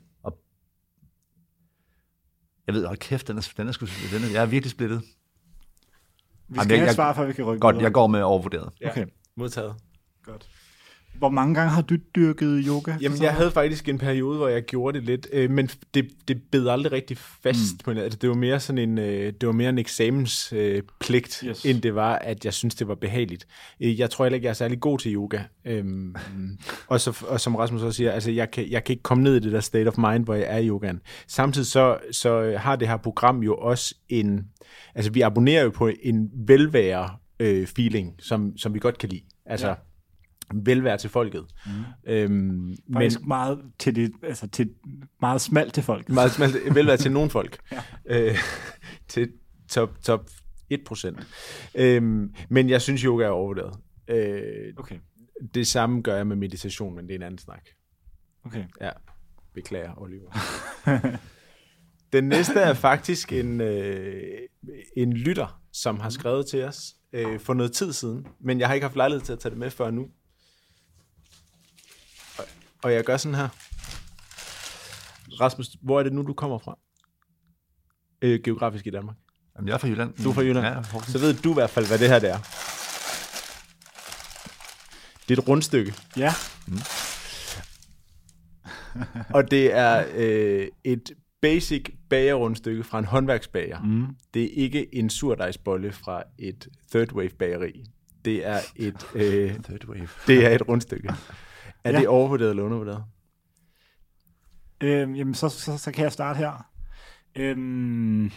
[2.67, 5.01] Jeg ved, hold kæft, den er, den er, sgu, den er, jeg er virkelig splittet.
[5.01, 5.07] Vi
[6.55, 7.85] Jamen, skal jeg- have et svar, før vi kan rykke Godt, videre.
[7.85, 8.73] jeg går med overvurderet.
[8.81, 8.91] Ja.
[8.91, 9.07] Okay,
[9.37, 9.75] Modtaget.
[10.25, 10.49] godt.
[11.19, 12.95] Hvor mange gange har du dyrket yoga?
[13.01, 16.43] Jamen, jeg havde faktisk en periode, hvor jeg gjorde det lidt, øh, men det, det
[16.53, 17.79] bed aldrig rigtig fast mm.
[17.85, 20.83] på en altså, Det var mere sådan en, øh, det var mere en eksamenspligt, øh,
[21.01, 21.65] pligt, Yes.
[21.65, 23.47] end det var, at jeg synes det var behageligt.
[23.81, 25.41] Øh, jeg tror heller ikke, jeg er særlig god til yoga.
[25.65, 26.17] Øhm,
[26.87, 29.37] og, så, og som Rasmus også siger, altså, jeg, kan, jeg kan ikke komme ned
[29.37, 31.01] i det der state of mind, hvor jeg er i yogaen.
[31.27, 34.45] Samtidig så, så har det her program jo også en,
[34.95, 39.23] altså vi abonnerer jo på en velvære øh, feeling, som, som vi godt kan lide.
[39.47, 39.75] Altså, Ja.
[40.55, 41.47] Velvære til folket.
[41.67, 41.73] Mm.
[42.13, 44.71] Øhm, men meget, til det, altså til,
[45.21, 46.09] meget smalt til folk.
[46.09, 47.59] meget smalt velvære til nogle folk.
[47.73, 47.83] ja.
[48.29, 48.37] øh,
[49.09, 49.33] til
[49.69, 50.31] top, top
[50.75, 51.25] 1%.
[51.75, 53.77] Øhm, men jeg synes, yoga er overvurderet.
[54.09, 54.99] Øh, Okay,
[55.55, 57.69] det samme gør jeg med meditation, men det er en anden snak.
[58.45, 58.65] okay.
[58.81, 58.91] Ja,
[59.55, 60.31] beklager, Oliver.
[62.13, 64.39] Den næste er faktisk en, øh,
[64.97, 68.75] en lytter, som har skrevet til os øh, for noget tid siden, men jeg har
[68.75, 70.07] ikke haft lejlighed til at tage det med før nu.
[72.83, 73.49] Og, jeg gør sådan her.
[75.41, 76.79] Rasmus, hvor er det nu, du kommer fra?
[78.23, 79.17] Øh, geografisk i Danmark.
[79.57, 80.15] Jamen, jeg er fra Jylland.
[80.25, 80.67] Du er fra Jylland.
[80.67, 80.83] Ja.
[81.03, 82.39] Så ved du i hvert fald, hvad det her det er.
[85.29, 85.95] Det er et rundstykke.
[86.17, 86.35] Ja,
[89.35, 91.11] Og det er øh, et
[91.43, 93.83] basic bagerrundstykke fra en håndværksbager.
[93.83, 94.07] Mm.
[94.35, 97.85] Det er ikke en surdejsbolle fra et third wave bageri.
[98.25, 100.09] Det er et, øh, Third wave.
[100.27, 101.15] det er et rundstykke.
[101.85, 101.99] Er Ja.
[101.99, 103.05] det overvurderet eller undervurderet?
[104.81, 106.67] øhm, jamen så, så, så kan jeg starte her.
[107.37, 108.31] Øhm,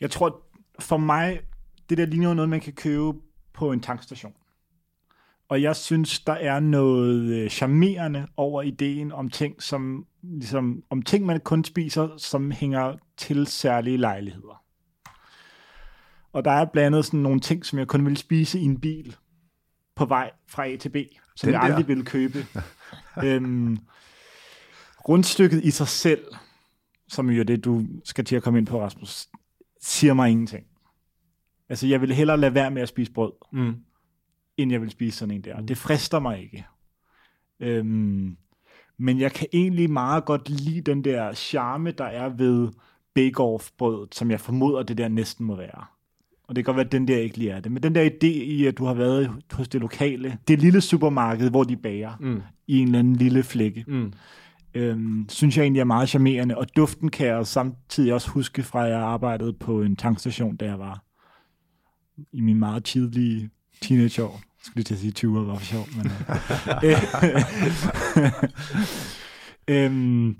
[0.00, 0.42] jeg tror,
[0.78, 1.40] for mig,
[1.88, 3.12] det der ligner noget, man kan købe
[3.52, 4.34] på en tankstation.
[5.48, 11.02] Og jeg synes, der er noget øh, charmerende over ideen om ting, som, ligesom, om
[11.02, 14.62] ting, man kun spiser, som hænger til særlige lejligheder.
[16.32, 18.80] Og der er blandt andet sådan nogle ting, som jeg kun vil spise i en
[18.80, 19.16] bil
[19.96, 20.96] på vej fra A til B,
[21.36, 21.68] som Den jeg der.
[21.68, 22.46] aldrig ville købe.
[23.24, 23.78] øhm,
[25.08, 26.24] rundstykket i sig selv,
[27.08, 29.28] som jo er det, du skal til at komme ind på, Rasmus,
[29.80, 30.66] siger mig ingenting.
[31.68, 33.74] Altså, jeg vil hellere lade være med at spise brød, Mm.
[34.56, 35.60] end jeg vil spise sådan en der.
[35.60, 36.66] Det frister mig ikke.
[37.60, 38.36] Øhm,
[38.98, 42.68] men jeg kan egentlig meget godt lide den der charme, der er ved
[43.14, 45.84] bake-off-brødet, som jeg formoder, det der næsten må være.
[46.48, 47.72] Og det kan godt være, at den der ikke lige er det.
[47.72, 51.50] Men den der idé i, at du har været hos det lokale, det lille supermarked,
[51.50, 52.42] hvor de bager, Mm.
[52.66, 54.12] i en eller anden lille flække, Mm.
[54.74, 56.58] øhm, synes jeg egentlig er meget charmerende.
[56.58, 60.64] Og duften kan jeg samtidig også huske fra, at jeg arbejdede på en tankstation, da
[60.64, 61.04] jeg var
[62.32, 64.32] i min meget tidlige teenageår.
[64.32, 65.86] Jeg skulle lige til at sige 20 år, var for sjov.
[65.96, 66.06] Men,
[66.84, 66.96] øh,
[69.84, 70.38] øhm,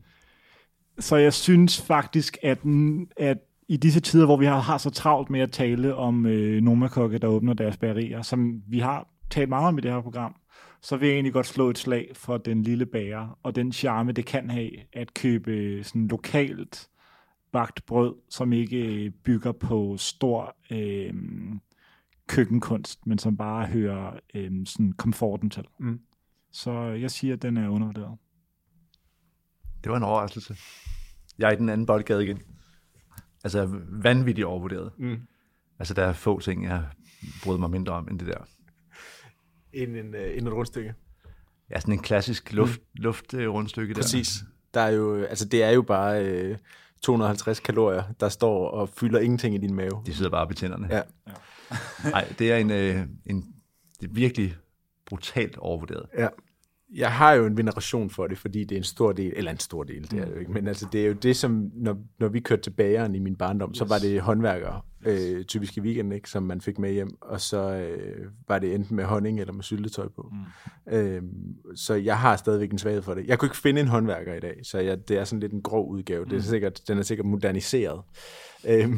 [0.98, 2.58] så jeg synes faktisk, at,
[3.16, 3.38] at
[3.72, 7.18] i disse tider, hvor vi har, har så travlt med at tale om øh, Nomakokke,
[7.18, 10.36] der åbner deres bagerier, som vi har talt meget om i det her program,
[10.82, 14.12] så vil jeg egentlig godt slå et slag for den lille bager, og den charme,
[14.12, 16.88] det kan have at købe sådan lokalt
[17.52, 21.14] bagt brød, som ikke øh, bygger på stor øh,
[22.26, 25.64] køkkenkunst, men som bare hører øh, sådan komforten til.
[25.78, 26.00] Mm.
[26.52, 28.18] Så jeg siger, at den er undervurderet.
[29.84, 30.56] Det var en overraskelse.
[31.38, 32.42] Jeg er i den anden boldgade igen.
[33.44, 34.90] Altså vanvittigt overvurderet.
[34.98, 35.16] Mm.
[35.78, 36.84] Altså der er få ting, jeg
[37.44, 38.46] bryder mig mindre om end det der.
[39.72, 40.94] End, en, øh, et rundstykke.
[41.70, 43.02] Ja, sådan en klassisk luft, mm.
[43.02, 44.00] luft rundstykke der.
[44.00, 44.44] Præcis.
[44.74, 46.56] Der er jo, altså det er jo bare øh,
[47.02, 50.02] 250 kalorier, der står og fylder ingenting i din mave.
[50.06, 50.88] De sidder bare på tænderne.
[50.90, 51.02] Ja.
[52.10, 53.54] Nej, det er en, øh, en
[54.00, 54.56] det er virkelig
[55.06, 56.06] brutalt overvurderet.
[56.18, 56.28] Ja.
[56.94, 59.58] Jeg har jo en veneration for det, fordi det er en stor del, eller en
[59.58, 61.96] stor del, det er det jo ikke, men altså det er jo det, som, når,
[62.20, 63.78] når vi kørte til bageren i min barndom, yes.
[63.78, 67.40] så var det håndværkere, øh, typisk i weekenden, ikke, som man fik med hjem, og
[67.40, 70.32] så øh, var det enten med honning eller med syltetøj på.
[70.32, 70.92] Mm.
[70.92, 71.22] Øh,
[71.74, 73.26] så jeg har stadigvæk en svaghed for det.
[73.26, 75.62] Jeg kunne ikke finde en håndværker i dag, så jeg, det er sådan lidt en
[75.62, 76.24] grov udgave.
[76.24, 76.30] Mm.
[76.30, 78.00] Det er sikkert, den er sikkert moderniseret
[78.68, 78.88] øh,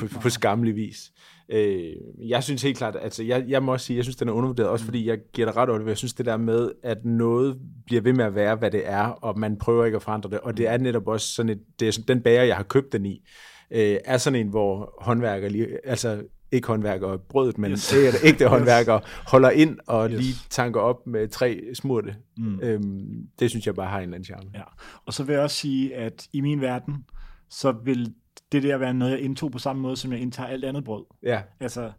[0.00, 1.12] på, på skamlig vis.
[1.52, 4.32] Øh, jeg synes helt klart, altså jeg, jeg må også sige, jeg synes, den er
[4.32, 7.04] undervurderet, også fordi jeg giver dig ret over det, jeg synes det der med, at
[7.04, 10.30] noget bliver ved med at være, hvad det er, og man prøver ikke at forandre
[10.30, 12.62] det, og det er netop også sådan et, det er sådan, den bager, jeg har
[12.62, 13.26] købt den i,
[13.70, 17.92] øh, er sådan en, hvor håndværker lige, altså ikke håndværker brødet, men yes.
[17.92, 19.00] ægte, ægte håndværker
[19.30, 20.20] holder ind og yes.
[20.20, 22.16] lige tanker op med tre smurte.
[22.36, 22.60] Mm.
[22.60, 24.50] Øhm, det synes jeg bare har en eller anden charme.
[24.54, 24.62] Ja.
[25.06, 27.04] Og så vil jeg også sige, at i min verden,
[27.50, 28.14] så vil
[28.52, 31.04] det der være noget, jeg indtog på samme måde, som jeg indtager alt andet brød.
[31.22, 31.42] Ja.
[31.60, 31.92] Altså,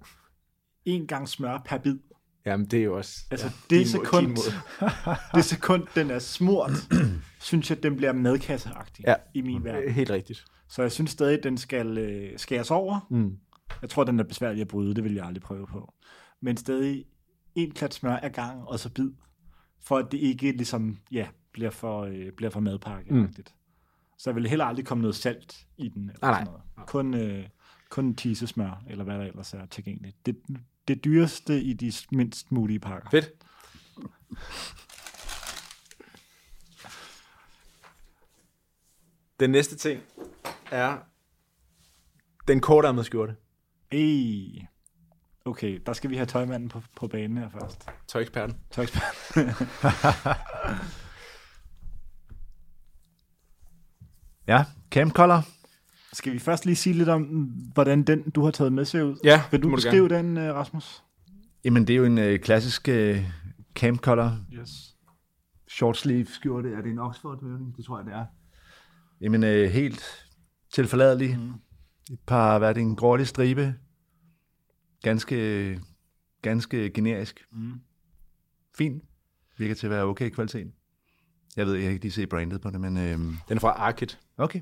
[0.86, 1.98] en gang smør per bid.
[2.46, 3.18] Jamen, det er jo også...
[3.32, 4.36] Altså, ja, det, din sekund, din
[5.36, 6.72] det sekund, den er smurt,
[7.40, 9.16] synes jeg, den bliver madkasseagtig Ja.
[9.34, 9.92] i min verden.
[9.92, 10.46] Helt rigtigt.
[10.72, 13.08] Så jeg synes stadig, den skal øh, skæres over.
[13.10, 13.38] Mm.
[13.82, 15.94] Jeg tror, den er besværlig at bryde, det vil jeg aldrig prøve på.
[16.42, 17.06] Men stadig
[17.56, 19.10] en klat smør ad gang, og så bid,
[19.80, 23.34] for at det ikke ligesom, ja, bliver for, øh, bliver for madpakke mm.
[24.18, 26.10] Så jeg vil heller aldrig komme noget salt i den.
[26.10, 26.88] Eller Nej, sådan noget.
[26.88, 27.48] Kun, øh,
[27.90, 30.26] kun tisesmør, eller hvad der ellers er tilgængeligt.
[30.26, 30.38] Det,
[30.88, 33.10] det dyreste i de mindst mulige pakker.
[33.10, 33.32] Fedt.
[39.40, 40.02] Den næste ting
[40.72, 40.98] er
[42.48, 43.36] den kortærmede skjorte.
[43.92, 44.66] Ej.
[45.46, 47.90] Okay, der skal vi have tøjmanden på, på banen her først.
[48.08, 48.58] Tøjeksperten.
[48.72, 49.16] Tøjekspert.
[54.48, 55.46] Ja, Camp Color.
[56.14, 57.22] Skal vi først lige sige lidt om,
[57.74, 59.16] hvordan den, du har taget med, ser ud?
[59.24, 61.04] Ja, Vil du må du beskrive den, øh, Rasmus?
[61.66, 63.32] Jamen, det er jo en øh, klassisk øh,
[63.76, 64.70] Camp Color Yes.
[65.70, 66.74] short sleeve skjorte.
[66.74, 67.78] Er det en Oxford vævning?
[67.78, 68.26] Det tror jeg, det er.
[69.22, 70.26] Jamen, øh, helt
[70.74, 71.38] tilforladelig.
[71.40, 71.54] Mm.
[72.14, 73.76] Et par, hvad er det, en grålig stribe.
[75.04, 75.80] Ganske,
[76.42, 77.46] ganske generisk.
[77.52, 77.74] Mm.
[78.78, 79.02] Fin.
[79.58, 80.72] Virker til at være okay kvalitet.
[81.58, 83.70] Jeg ved, jeg kan ikke lige se brandet på det, men øh, Den er fra
[83.70, 84.20] Arket.
[84.38, 84.62] okay.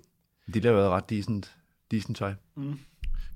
[0.53, 1.57] De laver ret decent,
[1.91, 2.33] decent tøj.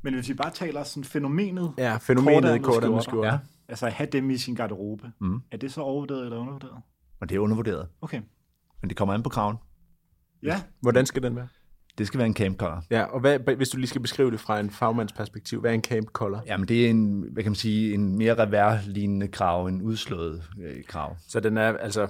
[0.02, 3.00] Men hvis vi bare taler sådan fænomenet, Ja, fænomenet i Kortærmede skjorter.
[3.02, 3.28] skjorte.
[3.28, 3.40] Ja.
[3.68, 5.42] altså at have dem i sin garderobe, Mm.
[5.52, 6.82] er det så overvurderet eller undervurderet?
[7.20, 7.88] Og det er undervurderet.
[8.02, 8.22] Okay.
[8.82, 9.58] Men det kommer an på kraven.
[10.44, 11.48] Ja, Hvordan skal den være?
[11.98, 12.84] Det skal være en camp color.
[12.92, 15.76] Ja, og hvad, hvis du lige skal beskrive det fra en fagmands perspektiv, hvad er
[15.76, 16.44] en camp collar?
[16.48, 20.84] Jamen, det er en, hvad kan man sige, en mere revær-lignende krav, en udslået øh,
[20.88, 21.16] krav.
[21.28, 22.08] Så den er altså,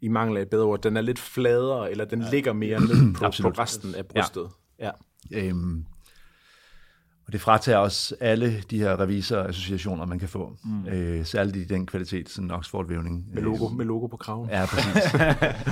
[0.00, 2.30] i mangel af et bedre ord, den er lidt fladere, eller den ja.
[2.30, 4.48] ligger mere ned på, på resten af brystet.
[4.78, 4.90] Ja.
[5.30, 5.48] ja.
[5.48, 5.84] Øhm,
[7.26, 10.56] og det fratager også alle de her revisorassociationer, man kan få.
[10.64, 10.86] Mm.
[10.86, 13.26] Øh, særligt i den kvalitet, sådan en Oxford-vævning.
[13.34, 14.48] Med, logo, med logo på kraven.
[14.50, 15.14] Ja, præcis.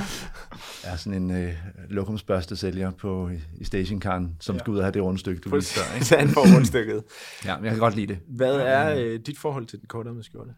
[0.84, 1.54] er sådan en øh,
[1.88, 3.30] lokumsbørste sælger på,
[3.60, 4.58] i stationkaren, som ja.
[4.58, 6.00] skal ud og have det rundstykke, du viste før.
[6.00, 7.02] Så han får rundstykket.
[7.44, 8.18] Ja, men jeg kan godt lide det.
[8.28, 10.50] Hvad er øh, dit forhold til den kortærmede skjorte?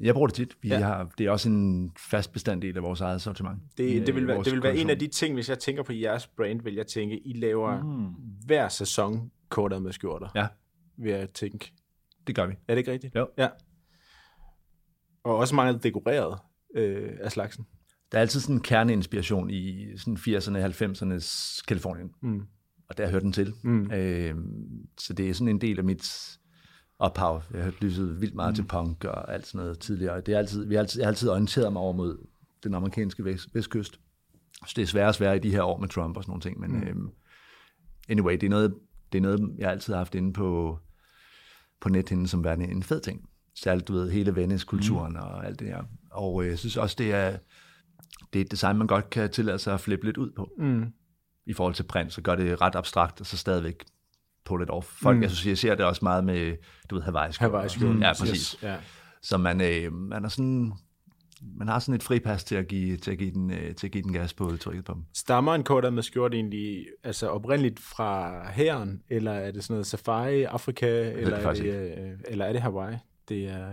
[0.00, 0.56] Jeg bruger det tit.
[0.62, 0.78] Vi Ja.
[0.78, 3.58] har, det er også en fast bestanddel af vores eget sortiment.
[3.78, 5.92] Det, det, vil være, det vil være en af de ting, hvis jeg tænker på
[5.92, 8.06] jeres brand, vil jeg tænke, I laver mm.
[8.46, 10.28] hver sæson kortærmede skjorter.
[10.34, 10.46] Ja.
[10.96, 11.72] vil jeg tænke.
[12.26, 12.52] Det gør vi.
[12.68, 13.14] Er det ikke rigtigt?
[13.14, 13.28] Jo.
[13.38, 13.48] Ja.
[15.24, 16.38] Og også meget dekoreret
[16.74, 17.66] øh, af slagsen.
[18.12, 22.10] Der er altid sådan en kerneinspiration i sådan 80'erne, 90'ernes Kalifornien.
[22.22, 22.46] Mm.
[22.88, 23.54] Og der hører den til.
[23.62, 23.92] Mm.
[23.92, 24.34] Øh,
[24.98, 26.38] så det er sådan en del af mit
[26.98, 27.42] ophav.
[27.54, 28.54] Jeg har lyttet vildt meget mm.
[28.54, 30.20] til punk og alt sådan noget tidligere.
[30.20, 32.26] Det er altid, vi har altid, jeg har altid orienteret mig over mod
[32.64, 34.00] den amerikanske vest, vestkyst.
[34.66, 36.40] Så det er sværere og sværere i de her år med Trump og sådan nogle
[36.40, 36.60] ting.
[36.60, 36.82] Men mm.
[36.82, 37.10] øhm,
[38.08, 38.74] anyway, det er, noget,
[39.12, 40.78] det er noget, jeg altid har haft inde på,
[41.80, 43.28] på nethinden som værende en fed ting.
[43.54, 45.18] Særligt, du ved, hele Venice-kulturen mm.
[45.18, 45.82] og alt det her.
[46.10, 47.36] Og øh, jeg synes også, det er,
[48.32, 50.48] det er et design, man godt kan tillade sig at flippe lidt ud på.
[50.58, 50.92] Mm.
[51.46, 53.84] I forhold til print, så gør det ret abstrakt, og så stadigvæk
[54.44, 54.82] på lidt over.
[54.82, 55.22] Folk mm.
[55.22, 56.56] associerer det også meget med,
[56.90, 57.32] du ved, Hawaii.
[58.00, 58.50] Ja, præcis.
[58.50, 58.62] Yes.
[58.62, 58.76] Ja.
[59.22, 60.72] Så man, øh, man er sådan
[61.42, 63.90] man har sådan et fripas til at give, til at give, den, øh, til at
[63.90, 65.04] give den gas på trykket på dem.
[65.14, 69.86] Stammer en kort med skjort egentlig altså oprindeligt fra hæren, eller er det sådan noget
[69.86, 72.96] safari, Afrika, eller er det, øh, eller er det Hawaii?
[73.28, 73.70] Det, er,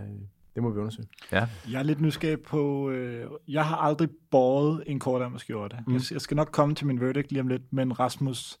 [0.54, 1.08] det må vi undersøge.
[1.32, 1.48] Ja.
[1.70, 5.76] Jeg er lidt nysgerrig på, øh, jeg har aldrig båret en kort med skjorte.
[5.86, 5.92] Mm.
[5.92, 8.58] Jeg, jeg skal nok komme til min verdict lige om lidt, men Rasmus,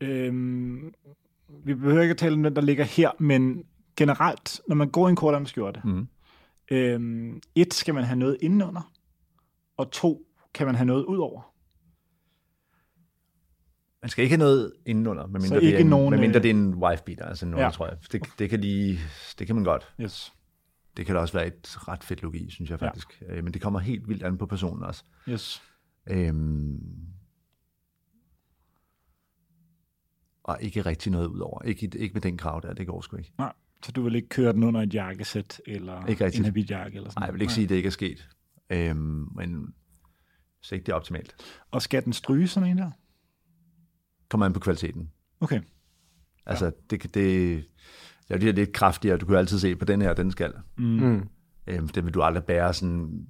[0.00, 0.32] øh,
[1.64, 3.64] vi behøver ikke at tale om den, der ligger her, men
[3.96, 6.08] generelt, når man går i en kort med skjorte, mm
[6.70, 8.92] Øhm, et, skal man have noget indenunder,
[9.76, 11.54] og to, kan man have noget ud over.
[14.02, 16.42] Man skal ikke have noget indenunder, medmindre, det, er en, nogen, medmindre øh...
[16.42, 17.70] det er en wife beater, altså nogen, ja.
[17.70, 17.96] tror jeg.
[18.12, 18.98] Det, det, kan lige,
[19.38, 19.94] det kan man godt.
[20.00, 20.32] Yes.
[20.96, 23.22] Det kan da også være et ret fedt logi, synes jeg faktisk.
[23.22, 23.34] Ja.
[23.34, 25.04] Øh, men det kommer helt vildt an på personen også.
[25.28, 25.62] Yes.
[26.06, 26.80] Øhm,
[30.42, 31.62] og ikke rigtig noget ud over.
[31.62, 33.32] Ikke, ikke med den krav der, det går sgu ikke.
[33.38, 33.52] Nej.
[33.82, 36.96] Så du vil ikke køre den under et jakkesæt, eller ikke en habitjakke?
[36.96, 37.54] Eller sådan Nej, jeg vil ikke Nej.
[37.54, 38.28] sige, at det ikke er sket.
[38.70, 39.74] Øhm, men
[40.62, 41.34] så ikke det er optimalt.
[41.70, 42.90] Og skal den stryge sådan en der?
[44.28, 45.10] Kommer an på kvaliteten.
[45.40, 45.60] Okay.
[46.46, 46.70] Altså, ja.
[46.90, 47.64] det, det,
[48.28, 49.16] det er lidt kraftigere.
[49.16, 50.52] Du kan altid se på den her, den skal.
[50.76, 50.84] Mm.
[50.84, 51.28] mm.
[51.66, 53.26] Øhm, det vil du aldrig bære sådan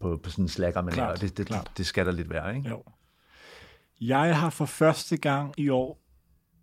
[0.00, 1.70] på, på sådan en slækker, men det, det, klart.
[1.76, 2.68] det skal der lidt være, ikke?
[2.68, 2.82] Jo.
[4.00, 6.02] Jeg har for første gang i år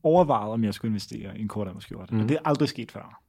[0.03, 2.15] overvejet, om jeg skulle investere i en kortærmerskjorte.
[2.15, 2.21] Mm.
[2.21, 3.21] Og det er aldrig sket før.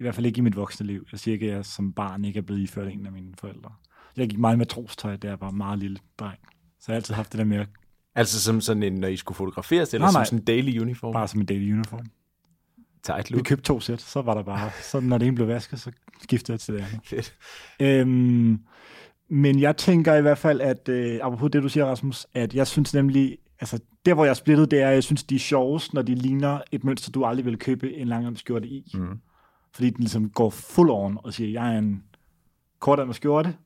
[0.00, 1.06] I hvert fald ikke i mit voksne liv.
[1.12, 3.72] Jeg siger ikke, at jeg som barn ikke er blevet iført en af mine forældre.
[4.16, 6.38] Jeg gik meget med trostøj, da jeg var meget lille dreng.
[6.80, 7.66] Så jeg har altid haft det der med
[8.14, 10.24] Altså som sådan en, når I skulle fotograferes, eller nej, nej.
[10.24, 11.12] som sådan en daily uniform?
[11.12, 12.06] Bare som en daily uniform.
[13.02, 13.38] Tight look.
[13.38, 15.90] Vi købte to sæt, så var der bare, så når det ene blev vasket, så
[16.22, 17.00] skiftede jeg til det andet.
[17.04, 17.36] Fedt.
[17.80, 18.60] Øhm,
[19.28, 22.66] men jeg tænker i hvert fald, at øh, apropos det, du siger, Rasmus, at jeg
[22.66, 25.38] synes nemlig, altså der, hvor jeg er splittet, det er, at jeg synes, de er
[25.38, 28.92] sjovest, når de ligner et mønster, du aldrig vil købe en lang skjorte i.
[28.94, 29.20] Mm.
[29.74, 32.02] Fordi den ligesom går full on og siger, jeg er en
[32.78, 33.56] kortarmet skjorte,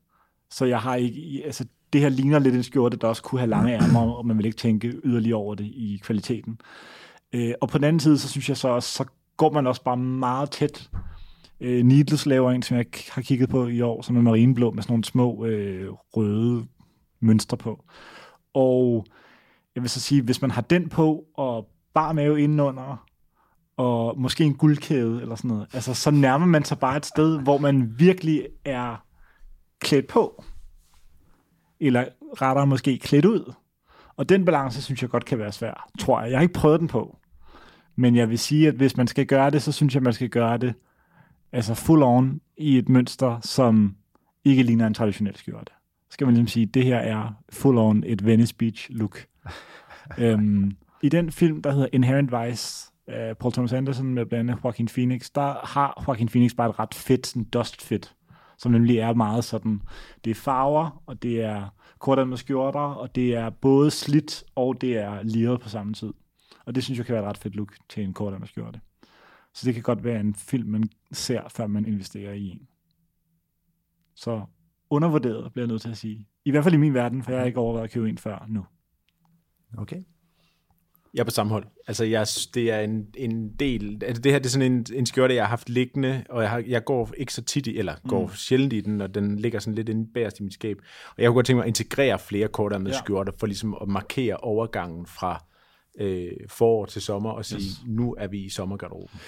[0.51, 3.51] så jeg har ikke, altså det her ligner lidt en skjorte, der også kunne have
[3.51, 6.61] lange ærmer, og man vil ikke tænke yderligere over det i kvaliteten.
[7.32, 9.05] Øh, og på den anden side, så synes jeg så også, så
[9.36, 10.90] går man også bare meget tæt.
[11.61, 14.82] Øh, Needles laver en, som jeg har kigget på i år, som er marineblå med
[14.82, 16.66] sådan nogle små øh, røde
[17.20, 17.84] mønstre på.
[18.55, 19.07] Og
[19.75, 23.07] jeg vil så sige, hvis man har den på, og bare mave indenunder,
[23.77, 27.41] og måske en guldkæde eller sådan noget, altså så nærmer man sig bare et sted,
[27.41, 29.05] hvor man virkelig er
[29.81, 30.45] klædt på.
[31.81, 32.05] Eller
[32.41, 33.53] rettere måske klædt ud.
[34.16, 36.31] Og den balance synes jeg godt kan være svær, tror jeg.
[36.31, 37.18] Jeg har ikke prøvet den på.
[37.97, 40.29] Men jeg vil sige, at hvis man skal gøre det, så synes jeg, man skal
[40.29, 40.75] gøre det
[41.53, 43.97] altså full on i et mønster, som
[44.45, 45.72] ikke ligner en traditionel skjorte.
[46.01, 49.27] Så skal man ligesom sige, at det her er full on et Venice Beach look
[50.18, 54.64] øhm, I den film, der hedder Inherent Vice, af Paul Thomas Anderson med blandt andet
[54.64, 58.14] Joaquin Phoenix, der har Joaquin Phoenix bare et ret fedt sådan dust fit,
[58.59, 59.82] som nemlig er meget sådan,
[60.24, 64.80] det er farver, og det er kortet med skjorter, og det er både slidt, og
[64.80, 66.12] det er liret på samme tid.
[66.66, 68.80] Og det synes jeg kan være et ret fedt look til en kortet med skjorte.
[69.55, 72.68] Så det kan godt være en film, man ser, før man investerer i en.
[74.14, 74.42] Så
[74.90, 76.26] undervurderet, bliver jeg nødt til at sige.
[76.44, 78.46] I hvert fald i min verden, for jeg har ikke overvejet at købe en før
[78.48, 78.66] nu.
[79.79, 79.97] Okay.
[81.14, 81.64] Jeg er på samme hold.
[81.87, 84.03] Altså, jeg, det er en, en del...
[84.05, 86.51] Altså, det her det er sådan en, en skjorte, jeg har haft liggende, og jeg,
[86.51, 88.35] har, jeg går ikke så tit i, eller går mm.
[88.35, 90.77] sjældent i den, og den ligger sådan lidt inde bærest i mit skab.
[91.16, 92.99] Og jeg kunne godt tænke mig at integrere flere korter med ja.
[92.99, 95.45] skjorter, for ligesom at markere overgangen fra
[96.01, 97.83] øh, forår til sommer, og sige, yes.
[97.87, 99.20] nu er vi i sommergarderoben.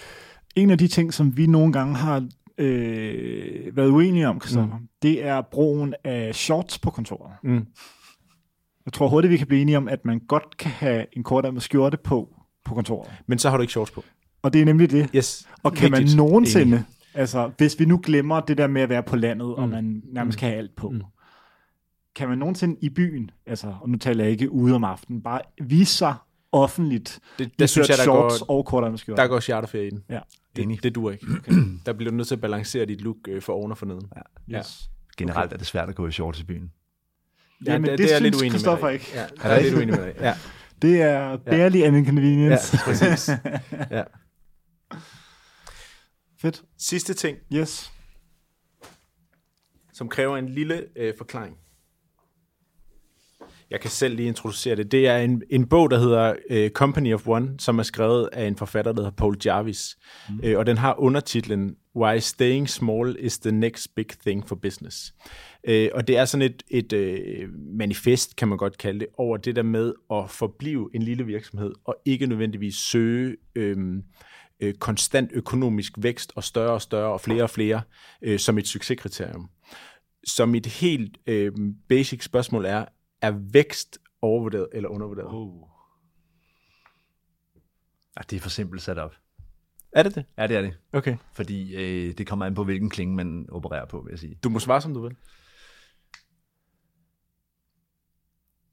[0.56, 2.28] En af de ting, som vi nogle gange har
[2.58, 4.70] øh, været uenige om, mm.
[5.02, 7.32] det er brugen af shorts på kontoret.
[7.42, 7.66] Mm.
[8.86, 11.24] Jeg tror hurtigt, vi kan blive enige om, at man godt kan have en
[11.54, 13.10] med skjorte på på kontoret.
[13.26, 14.04] Men så har du ikke shorts på.
[14.42, 15.10] Og det er nemlig det.
[15.16, 15.48] Yes.
[15.62, 16.16] Og kan Vigtigt.
[16.16, 16.84] man nogensinde, Enig.
[17.14, 19.62] altså hvis vi nu glemmer det der med at være på landet, mm.
[19.62, 20.40] og man nærmest mm.
[20.40, 21.02] kan have alt på, mm.
[22.14, 25.40] kan man nogensinde i byen, altså, og nu taler jeg ikke ude om aftenen, bare
[25.60, 26.14] vise sig
[26.52, 27.20] offentligt.
[27.38, 29.22] Det, der synes jeg, der shorts går, og kortærmet skjorte.
[29.22, 30.04] der går charterferie i den.
[30.10, 30.20] Ja.
[30.56, 31.26] Det, det duer ikke.
[31.38, 31.52] Okay.
[31.86, 34.12] Der bliver du nødt til at balancere dit look øh, for oven og for neden.
[34.50, 34.58] Ja.
[34.58, 34.90] Yes.
[35.16, 36.72] Generelt er det svært at gå i shorts i byen.
[37.66, 38.94] Jamen, det, er det jeg lidt synes uenig med Christoffer dig.
[38.94, 39.10] ikke.
[39.14, 40.14] Ja, der er lidt uenig med dig.
[40.20, 40.34] Ja,
[40.82, 42.76] Det er barely an inconvenience.
[42.76, 43.30] ja præcis.
[43.96, 44.02] Ja.
[46.40, 46.62] Fedt.
[46.78, 47.92] Sidste ting, Yes.
[49.92, 51.56] som kræver en lille øh, forklaring.
[53.70, 54.92] Jeg kan selv lige introducere det.
[54.92, 58.46] Det er en, en bog, der hedder øh, Company of One, som er skrevet af
[58.46, 59.96] en forfatter, der hedder Paul Jarvis.
[60.28, 60.40] Mm.
[60.42, 65.14] Øh, og den har undertitlen Why Staying Small is the Next Big Thing for Business.
[65.64, 69.36] Øh, og det er sådan et, et øh, manifest, kan man godt kalde det, over
[69.36, 74.02] det der med at forblive en lille virksomhed, og ikke nødvendigvis søge øh,
[74.60, 77.82] øh, konstant økonomisk vækst, og større og større, og flere og flere,
[78.22, 79.50] øh, som et succeskriterium.
[80.24, 81.52] Så mit helt øh,
[81.88, 82.84] basic spørgsmål er,
[83.22, 85.28] er vækst overvurderet eller undervurderet?
[85.30, 85.68] Oh.
[88.16, 89.14] Ah, det er for simpelt sat op.
[89.96, 90.24] Er det det?
[90.38, 90.74] Ja, det er det.
[90.92, 91.16] Okay.
[91.32, 94.38] Fordi øh, det kommer an på, hvilken klinge man opererer på, vil jeg sige.
[94.44, 95.16] Du må svare, som du vil.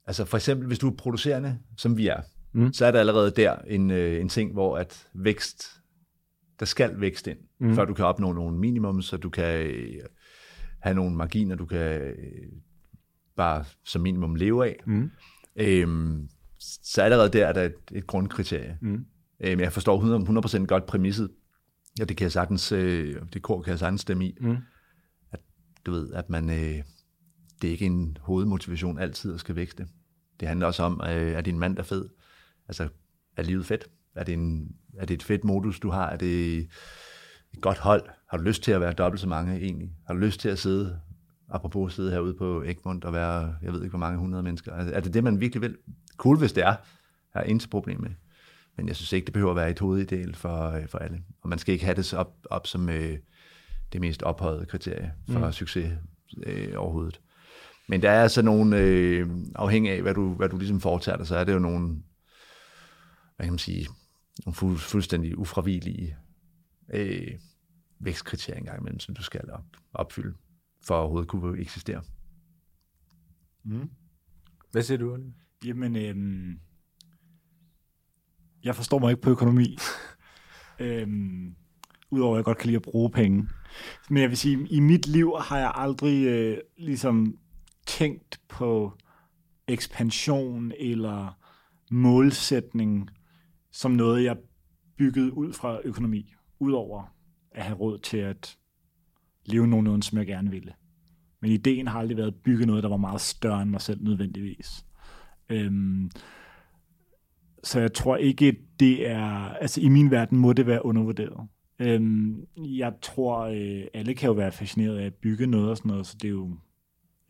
[0.05, 2.21] Altså for eksempel, hvis du er producerende, som vi er,
[2.55, 2.73] Mm.
[2.73, 5.81] så er der allerede der en, øh, en ting, hvor at vækst,
[6.59, 7.75] der skal vækst ind, mm.
[7.75, 10.01] før du kan opnå nogle minimum, så du kan øh,
[10.79, 12.13] have nogle marginer, du kan øh,
[13.35, 14.75] bare som minimum leve af.
[14.85, 15.11] Mm.
[15.55, 16.29] Øhm,
[16.83, 18.77] så allerede der er der et, et grundkriterie.
[18.81, 19.05] Mm.
[19.39, 19.99] Øhm, jeg forstår
[20.57, 21.31] 100%, 100% godt præmisset.
[21.99, 24.37] Ja, det kan jeg sagtens, øh, det kor kan jeg sagtens stemme i.
[24.41, 24.57] Mm.
[25.31, 25.39] At,
[25.85, 26.83] du ved, at man, øh,
[27.61, 29.87] det er ikke en hovedmotivation altid at skal vækste.
[30.39, 32.09] Det handler også om, øh, er din mand der fed?
[32.67, 32.87] Altså,
[33.37, 33.89] er livet fedt?
[34.15, 36.09] Er det, en, er det et fedt modus, du har?
[36.09, 36.57] Er det
[37.53, 38.09] et godt hold?
[38.29, 39.91] Har du lyst til at være dobbelt så mange egentlig?
[40.07, 40.99] Har du lyst til at sidde,
[41.49, 44.71] apropos sidde herude på Egmont og være, jeg ved ikke hvor mange hundrede mennesker?
[44.73, 45.77] Er, er det det, man virkelig vil?
[46.17, 46.75] Cool, hvis det er.
[47.33, 48.09] Jeg har intet problem med.
[48.77, 51.23] Men jeg synes ikke, det behøver at være et hovedideal for, øh, for alle.
[51.41, 53.17] Og man skal ikke have det så op, op som øh,
[53.93, 55.51] det mest ophøjede kriterie for mm.
[55.51, 55.91] succes
[56.45, 57.21] øh, overhovedet.
[57.87, 61.27] Men der er altså nogle, øh, afhængig af hvad du, hvad du ligesom foretager dig,
[61.27, 61.87] så er det jo nogle,
[63.35, 63.87] hvad kan man sige,
[64.45, 66.17] nogle fu- fuldstændig ufravigelige
[66.93, 67.31] øh,
[67.99, 70.33] vækstkriterier engang imellem, som du skal op, opfylde,
[70.81, 72.01] for at overhovedet kunne eksistere.
[74.71, 75.31] Hvad siger du, Oliver?
[75.65, 76.59] Jamen, øhm,
[78.63, 79.77] jeg forstår mig ikke på økonomi.
[80.79, 81.55] øhm,
[82.11, 83.47] Udover at jeg godt kan lide at bruge penge.
[84.09, 87.37] Men jeg vil sige, i mit liv har jeg aldrig øh, ligesom
[87.87, 88.97] tænkt på
[89.67, 91.37] ekspansion eller
[91.91, 93.09] målsætning
[93.71, 94.37] som noget, jeg
[94.97, 96.33] byggede ud fra økonomi.
[96.59, 97.15] Udover
[97.51, 98.57] at have råd til at
[99.45, 100.73] leve nogenlunde, som jeg gerne ville.
[101.41, 104.03] Men ideen har aldrig været at bygge noget, der var meget større end mig selv
[104.03, 104.85] nødvendigvis.
[105.49, 106.11] Øhm,
[107.63, 109.49] så jeg tror ikke, det er...
[109.49, 111.47] Altså i min verden må det være undervurderet.
[111.79, 115.89] Øhm, jeg tror, øh, alle kan jo være fascineret af at bygge noget og sådan
[115.89, 116.57] noget, så det er jo...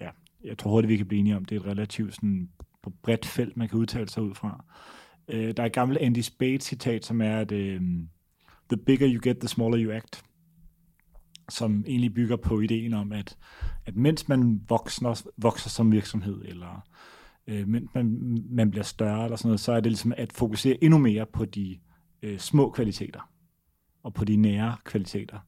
[0.02, 0.10] Ja,
[0.44, 2.50] jeg tror hurtigt, vi kan blive enige om, det er et relativt sådan,
[2.84, 4.66] på bredt felt, man kan udtale sig ud fra.
[5.28, 7.82] Øh, der er et gammelt Andy Spade-citat, som er, at øh,
[8.70, 10.24] the bigger you get, the smaller you act
[11.50, 13.38] som egentlig bygger på ideen om, at,
[13.86, 16.88] at mens man vokser, vokser som virksomhed, eller
[17.48, 20.84] øh, mens man, man bliver større, eller sådan noget, så er det ligesom at fokusere
[20.84, 21.80] endnu mere på de
[22.22, 23.30] øh, små kvaliteter,
[24.04, 25.40] og på de nære kvaliteter.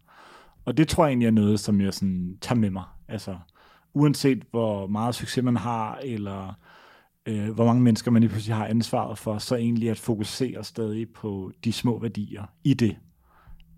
[0.65, 2.83] Og det tror jeg egentlig er noget, som jeg sådan tager med mig.
[3.07, 3.37] Altså,
[3.93, 6.53] uanset hvor meget succes man har, eller
[7.25, 11.09] øh, hvor mange mennesker man lige pludselig har ansvaret for, så egentlig at fokusere stadig
[11.09, 12.97] på de små værdier i det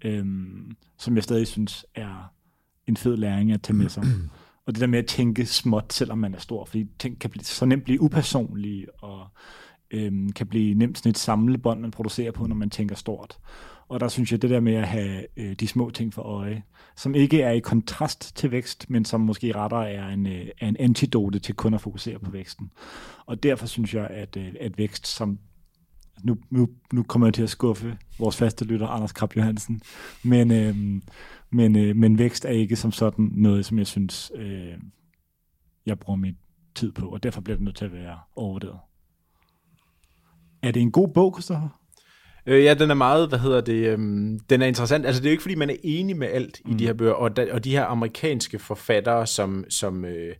[0.06, 0.26] øh,
[0.98, 2.34] som jeg stadig synes er
[2.88, 4.04] en fed læring at tage med sig.
[4.68, 7.44] og det der med at tænke småt, selvom man er stor, fordi ting kan blive,
[7.44, 9.28] så nemt blive upersonlige, og
[9.92, 13.38] øhm, kan blive nemt sådan et samlebånd, man producerer på, når man tænker stort.
[13.90, 16.64] Og der synes jeg, det der med at have øh, de små ting for øje,
[16.96, 20.68] som ikke er i kontrast til vækst, men som måske rettere er en, øh, er
[20.68, 22.72] en antidote til kun at fokusere på væksten.
[23.26, 25.40] Og derfor synes jeg, at, øh, at vækst som
[26.24, 29.82] nu, nu, nu kommer jeg til at skuffe vores faste lytter, Anders Krab Johansen.
[30.24, 31.02] Men, øh,
[31.50, 34.74] men, øh, men vækst er ikke som sådan noget, som jeg synes, øh,
[35.86, 36.38] jeg bruger min
[36.76, 38.80] tid på, og derfor bliver det nødt til at være overvurderet.
[40.62, 41.77] Er det en god bog, Christoffer?
[42.48, 45.06] Øh, ja, den er meget, hvad hedder det, øhm, den er interessant.
[45.06, 46.72] Altså, det er jo ikke, fordi man er enig med alt mm.
[46.72, 50.36] i de her bøger, og, da, og de her amerikanske forfattere, som, som øh,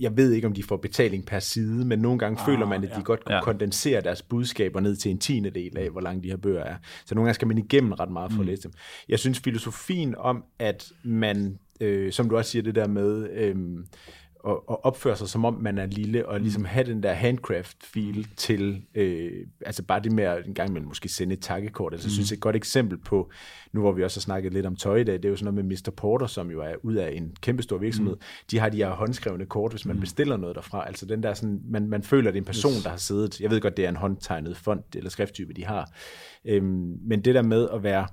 [0.00, 2.84] jeg ved ikke, om de får betaling per side, men nogle gange ah, føler man,
[2.84, 3.02] at de ja.
[3.02, 3.44] godt kunne Ja.
[3.44, 6.76] kondensere deres budskaber ned til en tiende del af, hvor lange de her bøger er.
[7.04, 8.72] Så nogle gange skal man igennem ret meget for at læse dem.
[9.08, 13.30] Jeg synes, filosofien om, at man, øh, som du også siger, det der med...
[13.30, 13.56] Øh,
[14.46, 18.26] at, at opføre sig, som om man er lille, og ligesom have den der handcraft-feel
[18.36, 21.92] til, øh, altså bare det med at en gang imellem måske sende et takkekort.
[21.92, 23.30] Altså, jeg synes, et godt eksempel på,
[23.72, 25.54] nu hvor vi også har snakket lidt om tøj i dag, det er jo sådan
[25.54, 25.90] noget med Mr.
[25.90, 28.14] Porter, som jo er ud af en kæmpe stor virksomhed.
[28.14, 28.22] Mm.
[28.50, 30.00] De har de her håndskrevne kort, hvis man mm.
[30.00, 30.86] bestiller noget derfra.
[30.86, 32.82] Altså den der sådan, man, man føler, at det er en person, yes.
[32.82, 33.40] der har siddet.
[33.40, 35.90] Jeg ved godt, det er en håndtegnet font eller skrifttype, de har.
[36.44, 38.06] Øhm, men det der med at være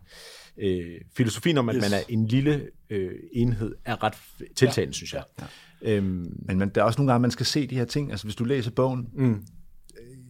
[0.58, 1.82] øh, filosofien om, at yes.
[1.82, 4.14] man er en lille øh, enhed, er ret
[4.56, 4.92] tiltalende, ja.
[4.92, 5.24] synes jeg.
[5.40, 5.46] Ja.
[5.82, 8.12] Øhm, men man, der er også nogle gange, man skal se de her ting.
[8.12, 9.44] Altså hvis du læser bogen, mm.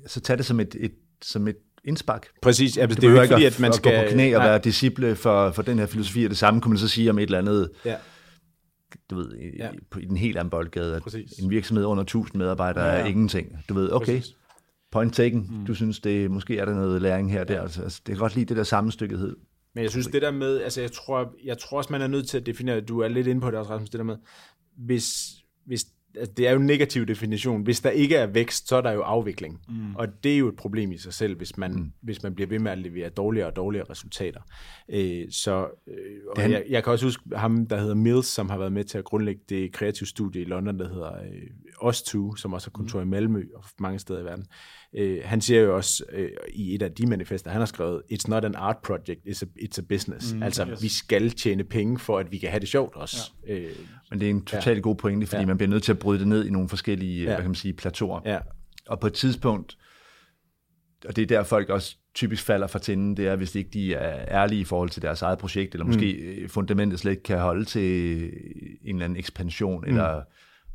[0.08, 2.28] så tag det som et, et, som et indspark.
[2.42, 4.02] Præcis, ja, det, det er jo ikke fordi, at man skal...
[4.02, 6.70] gå på knæ og være disciple for, for den her filosofi, og det samme kunne
[6.70, 7.70] man så sige om et eller andet...
[7.86, 7.96] Ja
[9.10, 9.70] du ved, i, ja.
[9.90, 11.32] på, i den helt anden boldgade, at Præcis.
[11.32, 13.02] en virksomhed under 1000 medarbejdere ja, ja.
[13.02, 13.58] er ingenting.
[13.70, 14.36] Du ved, okay, Præcis.
[14.92, 15.66] point taken, mm.
[15.66, 17.62] du synes, det måske er der noget læring her og der.
[17.62, 19.36] Altså, altså, det kan godt lide det der sammenstykkethed.
[19.74, 22.28] Men jeg synes, det der med, altså jeg tror, jeg tror også, man er nødt
[22.28, 24.18] til at definere, du er lidt inde på det også, Rasmus, det der med,
[24.78, 25.86] hvis, hvis
[26.38, 27.64] det er jo en negativ definition.
[27.64, 29.62] Hvis der ikke er vækst, så er der jo afvikling.
[29.70, 29.96] Mm.
[29.96, 31.92] Og det er jo et problem i sig selv, hvis man, mm.
[32.02, 34.42] hvis man bliver ved med at levere dårligere og dårligere resultater.
[34.90, 35.96] Øh, så øh,
[36.30, 36.52] og Den...
[36.52, 39.04] jeg, jeg kan også huske ham, der hedder Mills, som har været med til at
[39.04, 43.08] grundlægge det kreative studie i London, der hedder øh, Os2, som også har kontor mm.
[43.08, 44.46] i Malmø og mange steder i verden.
[44.98, 48.28] Øh, han siger jo også øh, i et af de manifester, han har skrevet, it's
[48.28, 50.34] not an art project, it's a, it's a business.
[50.34, 50.84] Mm, altså, yes.
[50.84, 53.32] vi skal tjene penge for, at vi kan have det sjovt også.
[53.48, 53.54] Ja.
[53.54, 53.70] Øh,
[54.10, 54.82] Men det er en totalt ja.
[54.82, 55.46] god pointe, fordi ja.
[55.46, 57.26] man bliver nødt til at bryde det ned i nogle forskellige, ja.
[57.26, 58.22] hvad kan man sige, plateauer.
[58.26, 58.40] Ja.
[58.88, 59.78] Og på et tidspunkt,
[61.08, 63.94] og det er der folk også typisk falder fra tinden, det er, hvis ikke de
[63.94, 66.50] er ærlige i forhold til deres eget projekt, eller måske mm.
[66.50, 68.24] fundamentet slet ikke kan holde til
[68.82, 69.88] en eller anden ekspansion, mm.
[69.88, 70.24] eller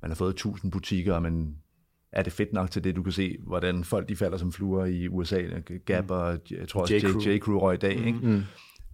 [0.03, 1.55] man har fået 1000 butikker, man
[2.12, 4.85] er det fedt nok til det, du kan se, hvordan folk de falder som fluer
[4.85, 5.43] i USA,
[5.87, 6.11] Gap mm.
[6.11, 6.95] og jeg tror også
[7.26, 7.39] J.
[7.39, 7.99] Crew røg i dag.
[7.99, 8.07] Mm.
[8.07, 8.18] Ikke?
[8.22, 8.43] Mm.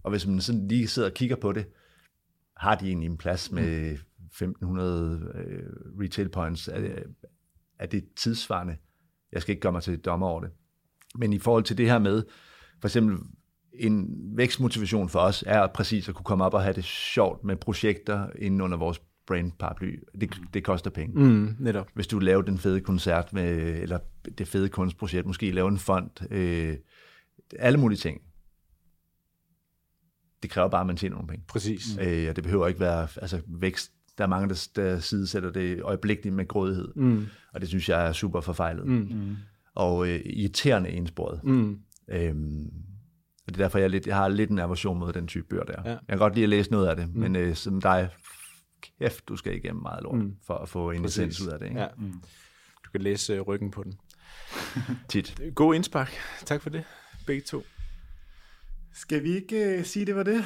[0.03, 1.65] Og hvis man sådan lige sidder og kigger på det,
[2.57, 3.97] har de egentlig en plads med
[4.41, 6.67] 1500 øh, retail points?
[6.67, 6.99] Er,
[7.79, 8.77] er det tidsvarende?
[9.31, 10.49] Jeg skal ikke gøre mig til dommer over det.
[11.15, 12.23] Men i forhold til det her med,
[12.81, 13.17] for eksempel
[13.73, 14.07] en
[14.37, 18.29] vækstmotivation for os er præcis at kunne komme op og have det sjovt med projekter
[18.35, 19.99] inden under vores brand paraply.
[20.21, 21.23] Det, det koster penge.
[21.23, 21.87] Mm, netop.
[21.93, 23.99] Hvis du laver den fede koncert med, eller
[24.37, 26.77] det fede kunstprojekt, måske lave en fond, øh,
[27.59, 28.21] alle mulige ting.
[30.43, 31.45] Det kræver bare, at man tjener nogle penge.
[31.47, 31.97] Præcis.
[32.01, 33.91] Øh, og det behøver ikke være altså, vækst.
[34.17, 36.87] Der er mange, der, der sidesætter det øjeblikkeligt med grådighed.
[36.95, 37.27] Mm.
[37.53, 38.87] Og det synes jeg er super forfejlet.
[38.87, 39.35] Mm.
[39.75, 41.43] Og øh, irriterende ensporet.
[41.43, 41.79] Mm.
[42.09, 42.71] Øhm,
[43.47, 45.63] og det er derfor, jeg, lidt, jeg har lidt en aversion mod den type bøger
[45.63, 45.81] der.
[45.85, 45.89] Ja.
[45.89, 47.19] Jeg kan godt lide at læse noget af det, mm.
[47.19, 48.09] men øh, som dig
[48.99, 50.35] kæft, du skal igennem meget lort, mm.
[50.47, 51.67] for at få en essens ud af det.
[51.67, 51.81] Ikke?
[51.81, 51.87] Ja.
[51.97, 52.13] Mm.
[52.85, 53.93] Du kan læse uh, ryggen på den.
[55.09, 55.41] Tit.
[55.55, 56.11] God indspark.
[56.45, 56.83] Tak for det,
[57.25, 57.63] begge to.
[58.93, 60.43] Skal vi ikke uh, sige, det var det?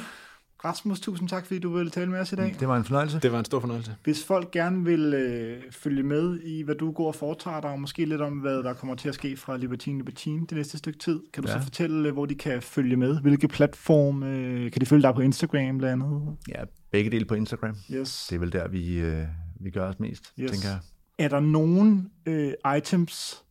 [0.64, 2.56] Rasmus, tusind tak, fordi du ville tale med os i dag.
[2.60, 3.20] Det var en fornøjelse.
[3.20, 3.96] Det var en stor fornøjelse.
[4.04, 7.80] Hvis folk gerne vil øh, følge med i, hvad du går og foretager dig, og
[7.80, 10.98] måske lidt om, hvad der kommer til at ske fra Libertine Libertine det næste stykke
[10.98, 11.58] tid, kan du ja.
[11.58, 13.20] så fortælle, hvor de kan følge med?
[13.20, 16.36] Hvilke platform øh, kan de følge dig på Instagram blandt andet?
[16.48, 17.76] Ja, begge dele på Instagram.
[17.92, 18.26] Yes.
[18.30, 19.26] Det er vel der, vi, øh,
[19.60, 20.50] vi gør os mest, yes.
[20.50, 20.78] tænker jeg.
[21.18, 23.44] Er der nogen øh, items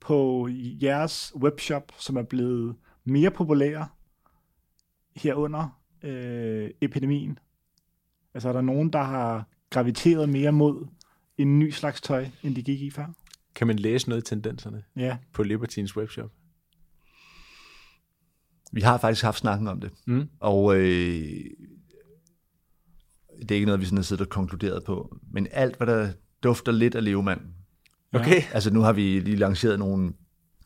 [0.00, 0.48] på
[0.82, 3.86] jeres webshop, som er blevet mere populære
[5.16, 7.38] herunder øh, epidemien?
[8.34, 10.86] Altså er der nogen, der har graviteret mere mod
[11.38, 13.06] en ny slags tøj, end de gik i før?
[13.54, 15.16] Kan man læse noget af tendenserne ja.
[15.32, 16.30] på Libertines webshop?
[18.72, 20.28] Vi har faktisk haft snakken om det, mm.
[20.40, 21.44] og øh,
[23.38, 26.12] det er ikke noget, vi sådan har siddet og konkluderet på, men alt, hvad der
[26.42, 27.40] dufter lidt af levemand.
[28.12, 28.42] Okay.
[28.52, 30.12] Altså nu har vi lige lanceret nogle,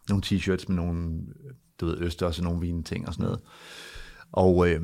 [0.08, 1.20] nogle t-shirts med nogle,
[1.80, 3.40] du ved, østers og nogle vine ting og sådan noget.
[4.32, 4.80] Og øh,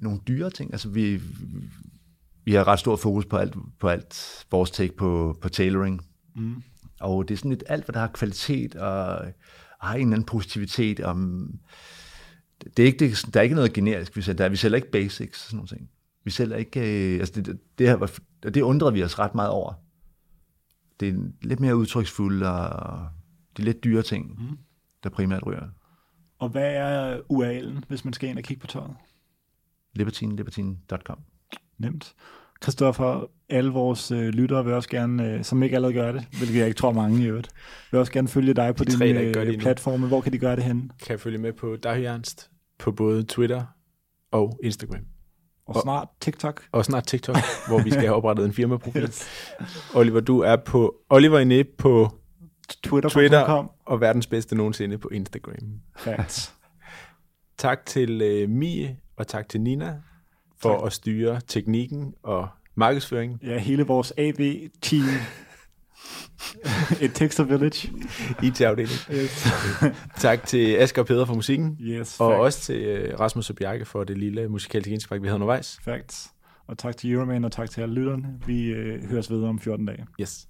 [0.00, 0.72] nogle dyre ting.
[0.72, 1.20] Altså vi,
[2.44, 6.06] vi har ret stor fokus på alt, på alt vores take på, på tailoring.
[6.36, 6.62] Mm.
[7.00, 9.26] Og det er sådan lidt alt, hvad der har kvalitet og
[9.80, 11.00] har en eller anden positivitet.
[11.00, 11.50] Om,
[12.76, 14.48] det er ikke, det, der er ikke noget generisk, vi sælger.
[14.48, 15.90] Vi sælger ikke basics og sådan nogle ting.
[16.24, 17.14] Vi sælger ikke...
[17.14, 19.72] Øh, altså det, det, her var, det undrede vi os ret meget over.
[21.00, 23.08] Det er lidt mere udtryksfuldt, og
[23.56, 24.58] det er lidt dyre ting, mm.
[25.02, 25.68] der primært ryger.
[26.38, 28.94] Og hvad er URL'en, hvis man skal ind og kigge på tøjet?
[29.94, 31.18] libertine.libertine.com
[31.78, 32.14] Nemt.
[32.62, 36.58] Christoffer, alle vores øh, lyttere vil også gerne, øh, som ikke allerede gør det, hvilket
[36.58, 37.48] jeg ikke tror mange i øvrigt,
[37.90, 40.06] vil også gerne følge dig på de din tre, øh, platforme.
[40.06, 40.90] Hvor kan de gøre det henne?
[41.06, 43.64] Kan følge med på Dahy Ernst på både Twitter
[44.30, 45.00] og Instagram.
[45.66, 46.62] Og snart TikTok.
[46.72, 47.36] Og snart TikTok,
[47.68, 49.02] hvor vi skal have oprettet en firmaprofil.
[49.02, 49.28] yes.
[49.94, 52.18] Oliver, du er på Oliver Ine på
[52.82, 55.80] Twitter, Twitter og verdens bedste nogensinde på Instagram.
[55.96, 56.54] Facts.
[57.58, 59.96] tak til uh, Mie og tak til Nina
[60.62, 60.86] for tak.
[60.86, 65.04] at styre teknikken og markedsføringen, Ja, hele vores AB-team.
[67.00, 67.90] Et Texter Village.
[68.42, 68.98] IT-afdeling.
[69.12, 69.46] Yes.
[70.20, 72.40] Tak til Asger og Peder for musikken, yes og facts.
[72.40, 75.78] også til øh, Rasmus og Bjarke for det lille musikalske indspark, vi havde undervejs.
[75.84, 76.30] Facts.
[76.68, 78.40] Og tak til Euroman, og tak til alle lytterne.
[78.46, 80.06] Vi øh, høres videre om 14 dage.
[80.20, 80.48] Yes.